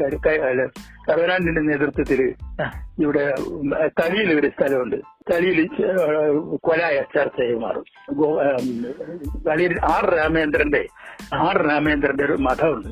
കരുവനാണ്ടിന്റെ 0.00 1.60
നേതൃത്വത്തിൽ 1.60 2.34
ഇവിടെ 3.00 3.34
തളിയിൽ 3.86 4.40
ഒരു 4.40 4.46
സ്ഥലമുണ്ട്. 4.46 4.96
തളിയിൽ 5.32 5.66
കൊലായ 6.56 7.04
ചർച്ചയായി 7.16 7.54
മാറും. 7.54 7.84
തളിയിൽ 9.46 9.78
ആർ 9.84 10.14
രാമേന്ദ്രന്റെ 10.14 10.86
ആർ 11.34 11.68
രാമേന്ദ്രന്റെ 11.68 12.24
ഒരു 12.24 12.32
മഠമുണ്ട്. 12.32 12.88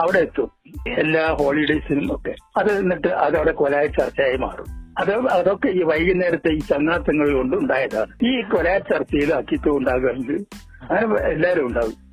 അവിടെ 0.00 0.18
എത്തും. 0.18 0.50
എല്ലാ 0.88 1.26
ഹോളിഡേയ്സിനും 1.32 2.16
ഒക്കെ. 2.16 2.34
അത് 2.56 2.72
എന്നിട്ട് 2.78 3.08
അതവിടെ 3.08 3.52
കൊലായ 3.52 3.86
ചർച്ചയായി 3.86 4.36
മാറും. 4.36 4.85
അത് 4.98 5.12
അതൊക്കെ 5.28 5.68
ഈ 5.68 5.82
വൈകുന്നേരത്തെ 5.82 6.48
ഈ 6.48 6.58
ചങ്ങാത്തങ്ങൾ 6.58 7.32
കൊണ്ട് 7.32 7.56
ഉണ്ടായതാണ്. 7.56 8.26
ഈ 8.26 8.42
കൊല 8.42 8.78
ചർച്ചയിൽ 8.78 9.34
അക്കിത്വം 9.34 9.76
ഉണ്ടാകാറുണ്ട്. 9.78 10.32
അങ്ങനെ 10.32 11.28
എല്ലാവരും 11.28 11.66
ഉണ്ടാകും 11.66 12.06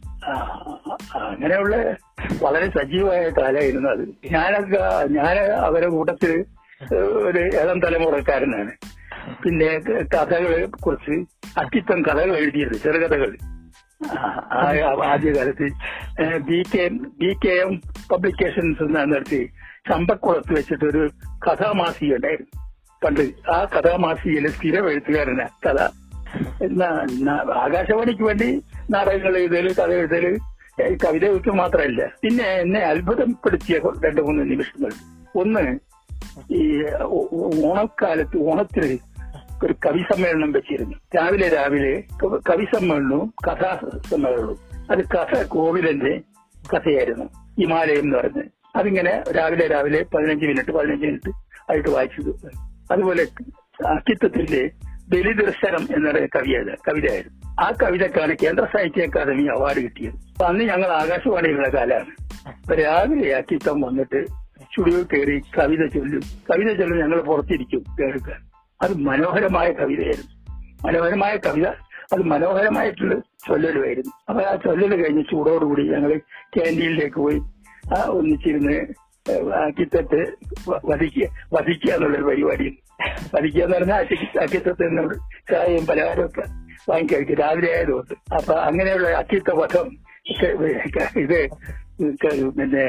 അങ്ങനെയുള്ള 1.16 1.76
വളരെ 2.44 2.68
സജീവമായ 2.70 3.30
കാലമായിരുന്നു 3.30 3.90
അത്. 3.90 4.04
ഞാനൊക്കെ 4.32 4.80
ഞാൻ 5.14 5.38
അവരെ 5.38 5.90
കൂട്ടത്തിൽ 5.90 6.46
ഒരു 6.96 7.40
ഏതാം 7.40 7.80
തലമുറക്കാരനാണ്. 7.80 8.72
പിന്നെ 9.44 9.80
കഥകളെ 10.16 10.66
കുറിച്ച് 10.66 11.16
അക്കിത്തം 11.60 12.02
കഥകൾ 12.02 12.38
എഴുതിയത് 12.38 12.74
ചെറുകഥകൾ. 12.74 13.36
ആദ്യകാലത്ത് 15.06 15.68
B 16.38 16.64
K 16.76 16.88
B 16.92 17.34
K 17.46 17.50
M 17.50 17.82
publications 18.12 18.84
നടത്തി 18.84 19.50
ചമ്പക്കുളത്ത് 19.90 20.54
വെച്ചിട്ടൊരു 20.54 21.10
കഥാമാസിക 21.48 22.16
ഉണ്ടായിരുന്നു. 22.16 22.63
പണ്ട് 23.04 23.50
ആ 23.52 23.66
കഥാമാസികയിലെ 23.66 24.50
സ്ഥിരം 24.50 24.90
എഴുത്തുകാരനാ 24.90 25.48
കഥ. 25.66 25.78
ആകാശവാണിക്ക് 27.52 28.24
വേണ്ടി 28.24 28.64
നാടകങ്ങൾ 28.90 29.38
എഴുതൽ 29.38 29.74
കഥ 29.74 29.92
എഴുതൽ 29.92 30.38
ഏ, 30.82 30.96
കവിത 31.06 31.26
എഴുത്ത് 31.26 31.50
മാത്രമല്ല 31.50 32.06
പിന്നെ 32.22 32.44
എന്നെ 32.44 32.80
അത്ഭുതപ്പെടുത്തിയ 32.80 33.80
രണ്ട് 34.06 34.22
മൂന്ന് 34.22 34.52
നിമിഷങ്ങൾ. 34.52 34.92
ഒന്ന് 35.36 35.80
ഈ 36.54 36.84
ഓണക്കാലത്ത് 37.66 38.38
ഓണത്തിൽ 38.38 39.00
ഒരു 39.66 39.76
കവി 39.86 40.02
സമ്മേളനം 40.02 40.52
വെച്ചിരുന്നു. 40.52 40.98
രാവിലെ 41.18 41.50
രാവിലെ 41.50 42.04
കവി 42.50 42.66
സമ്മേളനവും 42.66 43.34
കഥാ 43.48 43.90
സമ്മേളനവും. 44.12 44.58
അത് 44.92 45.06
കഥ 45.08 45.44
കോവിലന്റെ 45.48 46.22
കഥയായിരുന്നു. 46.74 47.26
ഹിമാലയം 47.60 48.00
എന്ന് 48.00 48.18
പറഞ്ഞ്. 48.18 48.44
അതിങ്ങനെ 48.76 49.24
രാവിലെ 49.32 49.68
രാവിലെ 49.68 50.04
പതിനഞ്ച് 50.04 50.46
മിനിറ്റ് 50.46 50.72
പതിനഞ്ച് 50.72 51.06
മിനിറ്റ് 51.06 51.30
ആയിട്ട് 51.72 51.90
വായിച്ചത്. 51.90 52.73
അതുപോലെ 52.92 53.28
അക്കിത്തത്തിന്റെ 53.88 54.72
ബലിദർശനം 55.10 55.88
എന്ന 55.96 56.12
കവിയ 56.12 56.76
കവിതയായിരുന്നു. 56.88 57.64
ആ 57.64 57.74
കവിതക്കാണ് 57.84 58.36
കേന്ദ്ര 58.44 58.66
സാഹിത്യ 58.66 59.06
അക്കാദമി 59.06 59.44
അവാർഡ് 59.44 59.84
കിട്ടിയത്. 59.84 60.44
അന്ന് 60.44 60.64
ഞങ്ങൾ 60.64 60.92
ആകാശവാണിയുള്ള 60.92 61.70
കാലമാണ്. 61.70 62.82
രാവിലെ 62.82 63.36
അക്കിത്തം 63.36 63.82
വന്നിട്ട് 63.82 64.26
സ്റ്റുഡിയോ 64.28 65.04
കയറി 65.04 65.42
കവിത 65.58 65.86
ചൊല്ലും. 65.86 66.20
കവിത 66.20 66.78
ചൊല്ലും 66.78 67.00
ഞങ്ങൾ 67.00 67.22
പുറത്തിരിക്കും 67.22 67.84
കേൾക്കാൻ. 68.00 68.50
അത് 68.82 68.98
മനോഹരമായ 68.98 69.72
കവിതയായിരുന്നു. 69.72 70.62
മനോഹരമായ 70.88 71.38
കവിത 71.38 71.68
അത് 72.14 72.22
മനോഹരമായിട്ടുള്ള 72.22 73.16
ചൊല്ലലുമായിരുന്നു. 73.20 74.12
അപ്പൊ 74.30 74.44
ആ 74.44 74.56
ചൊല്ലൽ 74.56 75.04
കഴിഞ്ഞ് 75.04 75.24
ചൂടോടുകൂടി 75.32 75.82
ഞങ്ങൾ 75.82 76.18
ക്യാന്റീനിലേക്ക് 76.58 77.16
പോയി 77.16 77.40
ആ 77.98 78.04
ഒന്നിച്ചിരുന്ന് 78.08 78.88
അക്കിത്തത്തെ 79.28 80.22
വധിക്കുക 80.86 81.28
വധിക്കുക 81.54 81.92
എന്നുള്ളൊരു 81.94 82.24
പരിപാടി. 82.24 82.68
വധിക്കുക 83.36 83.64
എന്ന് 83.64 83.78
പറഞ്ഞാൽ 83.78 84.08
അക്കിത്തത്തെ 84.42 84.84
നിന്ന് 84.84 85.16
ചായയും 85.52 85.86
പലഹാരമൊക്കെ 85.88 86.44
വാങ്ങിക്കഴിക്കും 86.90 87.36
രാവിലെ 87.36 87.76
ആയതുകൊണ്ട്. 87.76 88.14
അപ്പൊ 88.34 88.54
അങ്ങനെയുള്ള 88.54 89.08
അക്കിത്ത 89.08 89.52
വധം 89.52 89.88
ഇത് 91.16 91.40
പിന്നെ 92.58 92.86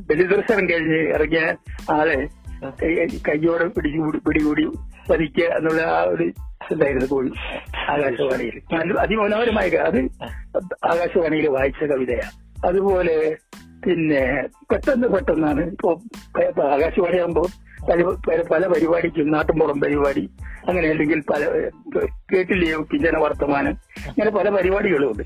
ബലിദർശനം 0.00 0.68
കഴിഞ്ഞ് 0.68 1.00
ഇറങ്ങിയ 1.08 1.42
ആളെ 1.90 2.18
കയ്യോടെ 3.28 3.64
പിടിച്ചു 3.66 4.18
പിടികൂടി 4.28 4.64
വധിക്കുക 5.10 5.44
എന്നുള്ള 5.44 5.82
ആ 5.82 6.02
ഒരു 6.02 6.26
ഇതായിരുന്നു 6.70 7.06
കോഴി 7.06 7.30
ആകാശവാണിയിൽ. 7.90 8.56
അതിമനോഹരമായ 8.98 9.68
അത് 9.68 10.00
ആകാശവാണിയിൽ 10.84 11.48
വായിച്ച 11.48 11.84
കവിതയാണ് 11.84 12.32
അതുപോലെ 12.66 13.14
പിന്നെ 13.86 14.48
പെട്ടെന്ന് 14.70 15.08
പെട്ടെന്നാണ് 15.08 15.70
ഇപ്പൊ 15.70 15.94
ആകാശവാണി 16.62 17.16
ആകുമ്പോൾ 17.16 17.46
പല 17.90 18.02
പല- 18.42 18.68
പരിപാടിക്കും 18.68 19.30
നാട്ടുമ്പുറം 19.30 19.80
പരിപാടി 19.80 20.30
അങ്ങനെ 20.68 20.88
അല്ലെങ്കിൽ 20.88 21.20
പല 21.20 21.70
കേട്ടില്ലേ 22.32 22.76
പിഞ്ചന 22.76 23.18
വർത്തമാനം? 23.18 23.70
ഇങ്ങനെ 24.08 24.30
പല 24.30 24.48
പരിപാടികളും 24.48 25.10
ഉണ്ട്. 25.10 25.22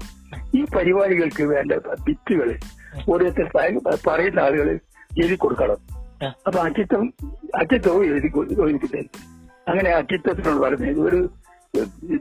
ഈ 0.57 0.65
പരിപാടികൾക്ക് 0.65 1.43
വേണ്ട 1.43 1.73
ബിറ്റുകൾ 2.07 2.59
ഓരോരുത്തർ 3.11 3.51
പറയുന്ന 4.07 4.41
ആളുകൾ 4.41 4.81
എഴുതി 5.19 5.35
കൊടുക്കണം. 5.35 5.77
അപ്പൊ 6.47 6.61
അച്ഛത്വം 6.61 7.15
അച്ഛത്വവും 7.55 8.05
എഴുതി 8.05 8.29
കൊ- 8.29 8.53
അങ്ങനെ 9.69 9.91
അക്കിത്തത്തിനോട് 9.91 10.59
പറഞ്ഞത് 10.59 11.01
ഒരു 11.01 11.31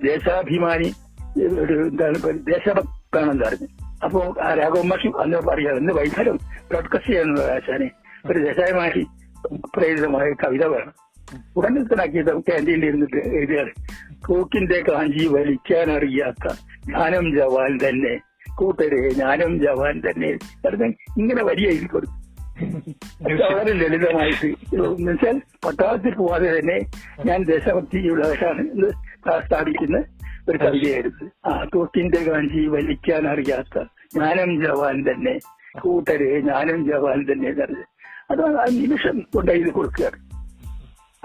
ദേശാഭിമാനി 0.03 0.93
ഒരു 1.43 1.73
എന്താണ് 1.73 2.15
ദേശഭക്താണെന്ന് 2.45 3.43
പറഞ്ഞു 3.43 3.82
അപ്പോ 4.03 4.35
രാഘവമാഷി 4.39 5.07
അന്ന് 5.07 5.37
പറയാം 5.37 5.77
ഇന്ന് 5.77 5.93
വൈകുന്നേരം 5.93 6.39
ബ്രോഡ്കാസ്റ്റ് 6.69 7.09
ചെയ്യുന്നത് 7.09 7.51
ആശാനെ. 7.51 7.89
ഒരു 8.25 8.39
രസായമാഷി 8.39 9.05
പ്രേരിതമായ 9.75 10.31
കവിത 10.31 10.65
വേണം. 10.65 10.93
ഉടനെ 11.55 12.01
അക്കിത്തം 12.01 12.39
ക്യാന്റീനിൽ 12.39 12.85
ഇരുന്നിട്ട് 12.85 13.27
എഴുതിയാണ്. 13.27 13.69
കൂക്കിന്റെ 14.27 14.83
കാഞ്ചി 14.91 15.27
വലിക്കാനറിയാത്ത 15.27 16.47
ജ്ഞാനം 16.85 17.35
ജവാൻ 17.35 17.77
തന്നെ. 17.77 18.19
കൂട്ടരെ 18.55 19.09
ജ്ഞാനം 19.09 19.59
ജവാൻ 19.59 19.99
തന്നെ. 19.99 20.27
ഇങ്ങനെ 21.17 21.43
വലിയ 21.43 21.69
എഴുതി 21.69 21.85
കൊടുത്തു. 21.85 22.23
വളരെ 23.23 23.73
ലളിതമായിട്ട്. 23.73 24.45
എന്നുവെച്ചാൽ 24.75 25.41
പട്ടാളത്തിൽ 25.65 26.13
പോവാതെ 26.13 26.59
തന്നെ 26.59 26.79
ഞാൻ 27.25 27.43
ദേശഭക്തിയുള്ളവരാണ് 27.43 28.61
എന്ന് 28.61 28.89
സ്ഥാപിക്കുന്ന 29.47 30.03
ഒരു 30.49 30.57
കവിതയായിരുന്നു. 30.57 31.49
ആ 31.49 31.63
തൂക്കിന്റെ 31.75 32.23
കാഞ്ചി 32.23 32.67
വലിക്കാൻ 32.67 33.27
അറിയാത്ത 33.27 33.83
ജ്ഞാനം 33.83 34.61
ജവാൻ 34.61 35.03
തന്നെ 35.11 35.39
കൂട്ടര് 35.81 36.39
ജ്ഞാനം 36.39 36.85
ജവാൻ 36.85 37.25
തന്നെ 37.31 37.49
എന്നറിഞ്ഞ് 37.49 37.83
അത് 38.31 38.57
ആ 38.57 38.65
നിമിഷം 38.71 39.19
കൊണ്ട് 39.35 39.51
എഴുതി 39.51 39.69
കൊടുക്കുകയാണ്. 39.69 40.33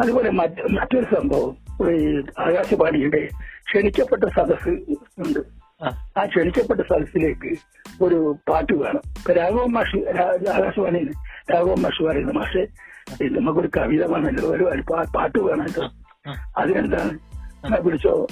അതുപോലെ 0.02 0.30
മറ്റ് 0.30 0.72
മറ്റൊരു 0.72 1.04
സംഭവം 1.04 1.56
ഈ 1.90 2.22
ആകാശവാണിയുടെ 2.38 3.28
ക്ഷണിക്കപ്പെട്ട 3.68 4.25
സദസ് 4.25 4.68
ഉണ്ട്. 5.18 5.38
ആ. 5.84 6.25
ക്ഷണിക്കപ്പെട്ട 6.25 6.80
സദസ്സിലേക്ക് 6.80 7.56
ഒരു 8.04 8.37
പാട്ട് 8.48 8.72
വേണം. 8.72 9.00
ഇപ്പൊ 9.18 9.32
രാഘവ 9.32 9.66
മാഷ് 9.66 9.96
ആകാശവാണി 9.96 10.48
ആകാശവാണിയിൽ 10.48 11.12
രാഘവ 11.54 11.75
മാഷ് 11.75 12.02
പറയുന്ന 12.02 12.32
മാഷെ 12.32 12.68
നമുക്കൊരു 13.25 13.70
കവിത 13.76 14.04
വേണമല്ലോ 14.04 14.48
ഒരു 14.48 14.64
പാട്ട് 14.64 14.92
വേണം 14.92 15.12
പാട്ട് 15.12 15.38
വേണമല്ലോ 15.38 15.90
അതിനെന്താണ്? 16.56 17.18
വിളിച്ചോ? 17.80 18.26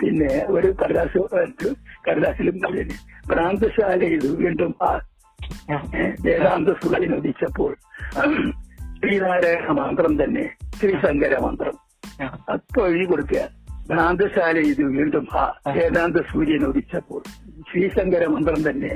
പിന്നെ 0.00 0.30
ഒരു 0.48 0.68
കടലാസ് 0.80 1.20
കടലാസിലും 2.06 2.56
പറഞ്ഞ് 2.64 2.96
ഭ്രാന്തശാല 3.30 4.00
ഇത് 4.16 4.28
വീണ്ടും 4.42 4.72
ആ 4.88 4.90
വേദാന്ത 6.26 6.70
സുഖയിൽ 6.82 7.12
ഉദിച്ചപ്പോൾ 7.18 7.72
ശ്രീനാരായണ 8.98 9.72
മന്ത്രം 9.80 10.14
തന്നെ 10.22 10.44
ശ്രീശങ്കര 10.78 11.34
മന്ത്രം. 11.44 11.74
അപ്പൊ 12.54 12.80
എഴുതി 12.88 13.04
കൊടുക്കുക. 13.04 13.42
ഭ്രാന്തശാല 13.88 14.56
ഇത് 14.70 14.82
വീണ്ടും 14.96 15.26
ആ 15.34 15.44
വേദാന്ത 15.76 16.20
സൂര്യൻ 16.30 16.64
ഉദിച്ചപ്പോൾ 16.70 17.20
ശ്രീശങ്കര 17.70 18.24
മന്ത്രം 18.26 18.60
തന്നെ 18.68 18.92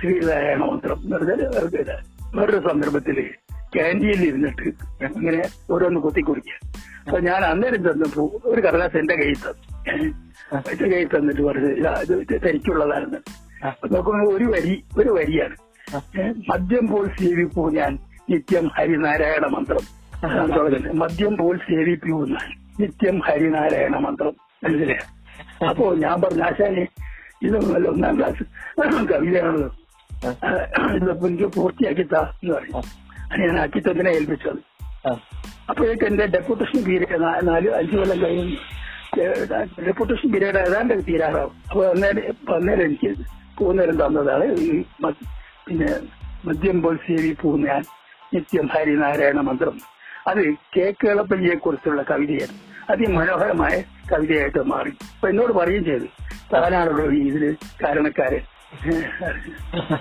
ശ്രീനാരായണ 0.00 0.60
മന്ത്രം. 0.70 0.98
വേറൊരു 2.36 2.60
സന്ദർഭത്തിൽ 2.68 3.18
ക്യാന്റീനിൽ 3.74 4.24
ഇരുന്നിട്ട് 4.28 4.66
ഇങ്ങനെ 5.18 5.42
ഓരോന്ന് 5.74 6.00
കുത്തി 6.00 6.20
കുടിക്കുക 6.20 6.56
അപ്പൊ 7.06 7.18
ഞാൻ 7.20 7.40
അന്നേരം 7.44 7.82
തന്നപ്പോ 7.88 8.22
ഒരു 8.44 8.60
കടലാസ് 8.60 8.96
എന്റെ 8.96 9.14
കയ്യിൽ 9.14 9.38
തന്നു. 9.44 9.62
എന്റെ 9.88 10.84
കയ്യിൽ 10.84 11.08
തന്നിട്ട് 11.16 11.42
പറഞ്ഞു 11.42 11.68
"ഇതാ, 11.68 12.04
തനിക്കുള്ളതാണെന്ന്. 12.36 13.18
നോക്കുമ്പോൾ 13.94 14.36
ഒരു 14.36 14.44
വരി 14.44 14.84
ഒരു 14.98 15.08
വരിയാണ്. 15.08 15.56
മദ്യം 16.50 16.86
പോൽ 16.86 17.08
സേവിപ്പൂ 17.20 17.70
ഞാൻ 17.70 17.98
നിത്യം 18.30 18.68
ഹരിനാരായണ 18.68 19.46
മന്ത്രം. 19.46 20.04
മദ്യം 20.98 21.36
പോൽ 21.36 21.56
സേവിപ്പൂ 21.56 22.26
ഞാൻ 22.26 22.56
നിത്യം 22.80 23.18
ഹരിനാരായണ 23.18 23.96
മന്ത്രം. 23.96 24.32
മനസ്സിലായോ? 24.64 25.66
അപ്പോ 25.68 25.94
ഞാൻ 25.94 26.22
പറഞ്ഞ 26.22 26.42
ആശാനെ 26.42 26.86
ഇതൊന്നുമല്ല 27.42 27.88
ഒന്നാം 27.88 28.18
ക്ലാസ് 28.18 28.42
കവിതയാണല്ലോ 29.12 29.76
ഇതിപ്പോ 30.96 31.28
എനിക്ക് 31.28 31.44
പൂർത്തിയാക്കി 31.44 32.02
താ 32.02 32.38
എന്ന് 32.42 32.54
പറഞ്ഞു. 32.54 32.78
അത് 33.32 33.40
ഞാൻ 33.40 33.60
ആക്കി 33.60 33.80
തന്നെ 33.80 34.10
ഏൽപ്പിച്ചത്. 34.10 34.74
അപ്പോഴേക്ക് 35.68 36.04
എന്റെ 36.04 36.26
ഡെപ്യൂട്ടേഷൻ 36.26 36.84
പീരീഡ് 36.84 37.48
നാല് 37.48 37.70
അഞ്ചു 37.70 37.96
കൊല്ലം 37.96 38.22
കഴിയുന്നു 38.22 38.56
ഡെപ്യൂട്ടേഷൻ 39.16 40.28
പീരീഡ് 40.32 40.58
ഏതാണ്ട് 40.58 40.94
തീരാറാവും. 41.08 41.54
അപ്പൊ 41.70 41.82
അന്നേരം 41.86 42.54
അന്നേരം 42.54 42.84
എനിക്ക് 42.84 43.10
പോകുന്നേരം 43.58 43.96
തന്നതാണ് 44.04 44.46
ഈ 44.66 44.84
പിന്നെ 45.66 45.90
മദ്യം 46.44 46.82
പോൽ 46.82 46.96
സേവി 47.06 47.32
ഞാൻ 47.66 47.82
നിത്യം 48.34 48.66
ഹരിനാരായണ 48.66 49.40
മന്ത്രം. 49.40 49.76
അത് 50.26 50.40
കെ 50.76 50.94
കേളപ്പള്ളിയെ 51.02 51.54
കുറിച്ചുള്ള 51.54 52.02
കവിതയാണ്. 52.02 52.54
അതിമനോഹരമായ 52.90 53.82
കവിതയായിട്ട് 54.12 54.62
മാറി. 54.62 54.92
അപ്പൊ 55.14 55.28
എന്നോട് 55.28 55.52
പറയുകയും 55.52 55.84
ചെയ്തു 55.84 56.08
താനാണല്ലോ 56.52 57.04
ഈ 57.12 57.20
ഇതിന് 57.28 57.50
കാരണക്കാരൻ. 57.82 58.42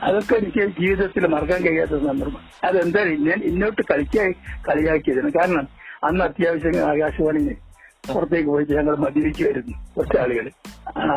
അതൊക്കെ 0.01 0.35
എനിക്ക് 0.35 0.63
ജീവിതത്തിൽ 0.79 1.27
മറക്കാൻ 1.27 1.61
കഴിയാത്ത 1.63 1.97
സന്ദർഭം. 2.05 2.43
അതെന്തായാലും 2.63 3.21
ഞാൻ 3.29 3.39
ഇന്നോട്ട് 3.43 3.81
കളിക്കായി 3.91 4.33
കളിയാക്കിയതാണ്. 4.69 5.31
കാരണം 5.39 5.67
അന്ന് 6.03 6.23
അത്യാവശ്യം 6.25 6.77
ആകാശവാണിന് 6.91 7.55
പുറത്തേക്ക് 8.03 8.49
പോയിട്ട് 8.49 8.73
ഞങ്ങൾ 8.73 8.95
മദ്യപിക്കുമായിരുന്നു 8.95 9.73
കുറച്ച് 9.95 10.17
ആളുകൾ 10.17 10.45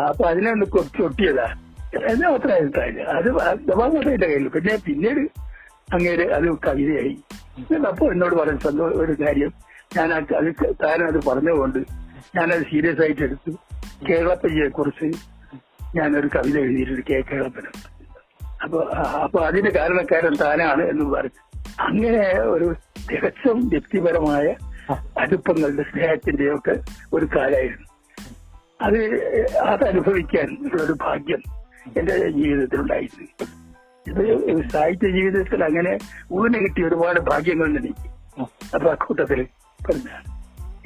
അപ്പൊ 0.08 0.24
അതിനൊന്ന് 0.30 0.66
ചൊട്ടിയതാ. 0.98 1.46
എന്നാ 2.10 2.28
അത്ര 2.34 2.50
അഭിപ്രായമില്ല 2.52 3.02
അത് 3.18 3.28
ദവാങ്ങോട്ടെ 3.68 4.14
കയ്യിലു 4.22 4.48
പിന്നെ 4.48 4.74
പിന്നീട് 4.86 5.22
അങ്ങേര് 5.94 6.24
അത് 6.36 6.46
കവിതയായി. 6.66 7.14
അപ്പൊ 7.90 8.04
എന്നോട് 8.12 8.34
പറഞ്ഞ 8.34 8.58
സന്തോഷം 8.58 9.00
ഒരു 9.00 9.14
കാര്യം. 9.22 9.50
ഞാൻ 9.96 10.12
അത് 10.12 10.52
താനത് 10.84 11.18
പറഞ്ഞുകൊണ്ട് 11.28 11.78
ഞാനത് 12.36 12.64
സീരിയസ് 12.70 13.00
ആയിട്ട് 13.00 13.22
എടുത്തു. 13.22 13.52
കേരളപ്പയ്യെ 14.08 14.68
കുറിച്ച് 14.68 15.08
ഞാനൊരു 15.96 16.30
കവിത 16.36 16.56
എഴുതിയിട്ടുണ്ട് 16.58 17.02
കെ 17.10 17.18
കേളപ്പനും. 17.30 17.74
അപ്പൊ 18.62 18.78
അപ്പൊ 19.24 19.38
അതിന് 19.40 19.70
കാരണക്കാരൻ 19.70 20.34
താനാണ് 20.42 20.82
എന്ന് 20.82 21.04
പറഞ്ഞു. 21.04 21.42
അങ്ങനെ 21.80 22.24
ഒരു 22.54 22.68
തികച്ചും 23.10 23.68
വ്യക്തിപരമായ 23.68 24.46
അടുപ്പങ്ങളുടെ 25.18 25.82
സ്നേഹത്തിന്റെയും 25.82 26.54
ഒക്കെ 26.54 26.74
ഒരു 27.12 27.28
കാലമായിരുന്നു. 27.36 27.86
അത് 28.82 28.98
അതനുഭവിക്കാൻ 29.56 30.70
ഒരു 30.84 30.92
ഭാഗ്യം 30.92 31.42
എന്റെ 31.96 32.28
ജീവിതത്തിലുണ്ടായിരുന്നു. 32.30 33.46
ഇത് 34.06 34.70
സാഹിത്യ 34.70 35.08
ജീവിതത്തിൽ 35.10 35.64
അങ്ങനെ 35.64 35.98
ഊന്ന് 36.32 36.58
കിട്ടിയ 36.58 36.86
ഒരുപാട് 36.86 37.20
ഭാഗ്യങ്ങൾ 37.20 37.68
എനിക്ക് 37.78 38.08
അപ്പൊ 38.74 38.90
അക്കൂട്ടത്തിൽ 38.90 39.46
പറഞ്ഞാണ് 39.88 40.24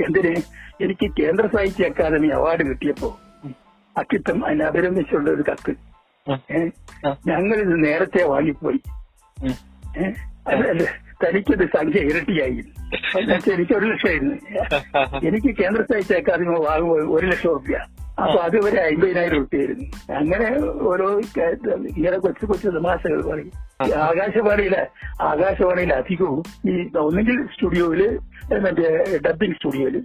എന്തിന്? 0.02 0.42
എനിക്ക് 0.84 1.10
കേന്ദ്ര 1.22 1.46
സാഹിത്യ 1.46 1.88
അക്കാദമി 1.88 2.28
അവാർഡ് 2.28 2.66
കിട്ടിയപ്പോ 2.68 3.18
അക്കിത്തം 3.98 4.46
അതിനെ 4.46 4.64
അഭിനന്ദിച്ചുള്ള 4.64 5.30
ഒരു 5.30 5.44
കത്ത്. 5.50 5.72
ഞങ്ങളിത് 7.26 7.84
നേരത്തെ 7.84 8.22
വാങ്ങിപ്പോയി. 8.24 8.80
ഏഹ് 9.98 10.14
തനിക്കത് 11.24 11.64
സംഖ്യ 11.66 12.00
ഇരട്ടിയായി. 12.00 12.60
എനിക്ക് 13.52 13.74
ഒരു 13.76 13.86
ലക്ഷമായിരുന്നു. 13.86 14.36
എനിക്ക് 15.26 15.50
കേന്ദ്ര 15.56 15.82
സാഹിത്യ 15.82 16.16
അക്കാദമി 16.16 16.46
വാങ്ങുമ്പോൾ 16.46 17.18
ഒരു 17.18 17.26
ലക്ഷം 17.26 17.50
റുപ്യ 17.50 17.76
അപ്പൊ 18.22 18.38
അത് 18.38 18.56
ഒരു 18.56 18.76
അമ്പതിനായിരം 18.76 19.38
റുപ്യായിരുന്നു 19.38 19.84
അങ്ങനെ 20.14 20.48
ഓരോ 20.82 21.06
ഇങ്ങനെ 21.18 22.18
കൊച്ചു 22.18 22.46
കൊച്ചു 22.46 22.68
തമാശകൾ 22.68 23.20
പറയും. 23.30 23.52
ആകാശവാണിയിലെ 23.94 24.86
ആകാശവാണിയിലെ 25.22 25.94
അധികവും 25.94 26.42
ഈ 26.70 26.90
ഒന്നെങ്കിൽ 26.98 27.46
സ്റ്റുഡിയോയിൽ 27.46 28.02
മറ്റേ 28.58 29.18
ഡബിംഗ് 29.26 29.54
സ്റ്റുഡിയോയിൽ 29.54 29.96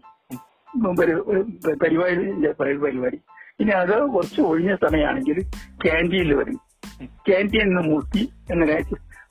പരിപാടി 1.84 2.52
പരിപാടി. 2.84 3.20
ഇനി 3.60 3.72
അത് 3.72 3.96
കുറച്ച് 4.08 4.42
ഒഴിഞ്ഞ 4.42 4.76
സമയമാണെങ്കിൽ 4.76 5.38
ക്യാന്റീനിൽ 5.84 6.34
വരും. 6.34 6.60
ക്യാന്റീനിൽ 7.28 7.68
നിന്ന് 7.68 7.82
മുട്ടി 7.82 8.24
അങ്ങനെ 8.52 8.76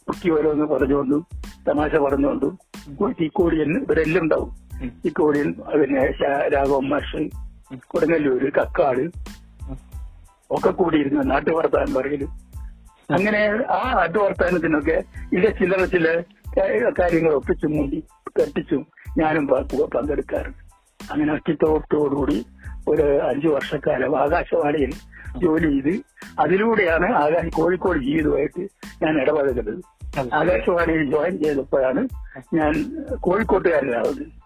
മുക്കി 0.08 0.30
ഓരോന്ന് 0.30 0.64
പറഞ്ഞുകൊണ്ടും 0.64 1.26
തമാശ 1.68 1.96
പറഞ്ഞുകൊണ്ട് 1.96 2.46
ഈ 3.22 3.28
കോടിയൻ 3.28 3.70
ഇവരെല്ലാം 3.82 4.22
ഉണ്ടാവും 4.22 4.50
തീക്കോടിയൻ 5.04 5.52
പിന്നെ 5.52 6.02
രാഘവം 6.04 6.48
രാഘവൻ 6.54 6.88
മാഷ് 6.88 7.22
കൊടുങ്ങല്ലൂര് 7.86 8.52
കക്കാട് 8.52 9.04
ഒക്കെ 10.50 10.70
കൂടിയിരുന്ന 10.70 11.22
നാട്ടുവർത്താനം 11.22 11.94
പറയൽ. 11.94 12.24
അങ്ങനെ 13.10 13.40
ആ 13.70 13.94
നാട്ടുവർത്താനത്തിനൊക്കെ 13.94 15.04
വർത്താനത്തിനൊക്കെ 15.32 15.50
ചില്ലറ 15.50 15.84
ചില 15.84 16.20
ചില 16.54 16.90
കാര്യങ്ങൾ 16.98 17.32
ഒപ്പിച്ചും 17.32 17.72
മുണ്ടി 17.72 18.04
കെട്ടിച്ചും 18.40 18.86
ഞാനും 19.18 19.46
പങ്കെടുക്കാറുണ്ട്. 19.86 20.62
അങ്ങനെ 21.12 21.32
അറ്റിത്തോട്ടോടുകൂടി 21.32 22.46
ഒരു 22.88 23.02
അഞ്ചു 23.02 23.48
വർഷക്കാലം 23.48 24.20
ആകാശവാണിയിൽ 24.20 24.92
ജോലി 25.42 25.68
ചെയ്ത് 25.70 25.94
അതിലൂടെയാണ് 26.40 27.14
ആകാശ 27.14 27.46
കോഴിക്കോട് 27.54 27.98
ജീവിതമായിട്ട് 27.98 28.62
ഞാൻ 29.02 29.20
ഇടപഴകുന്നത്. 29.20 29.82
ആകാശവാണിയിൽ 30.18 31.10
ജോയിൻ 31.10 31.38
ചെയ്തപ്പോഴാണ് 31.38 32.02
ഞാൻ 32.54 32.72
കോഴിക്കോട്ടുകാരനാവുന്നത്. 33.20 34.43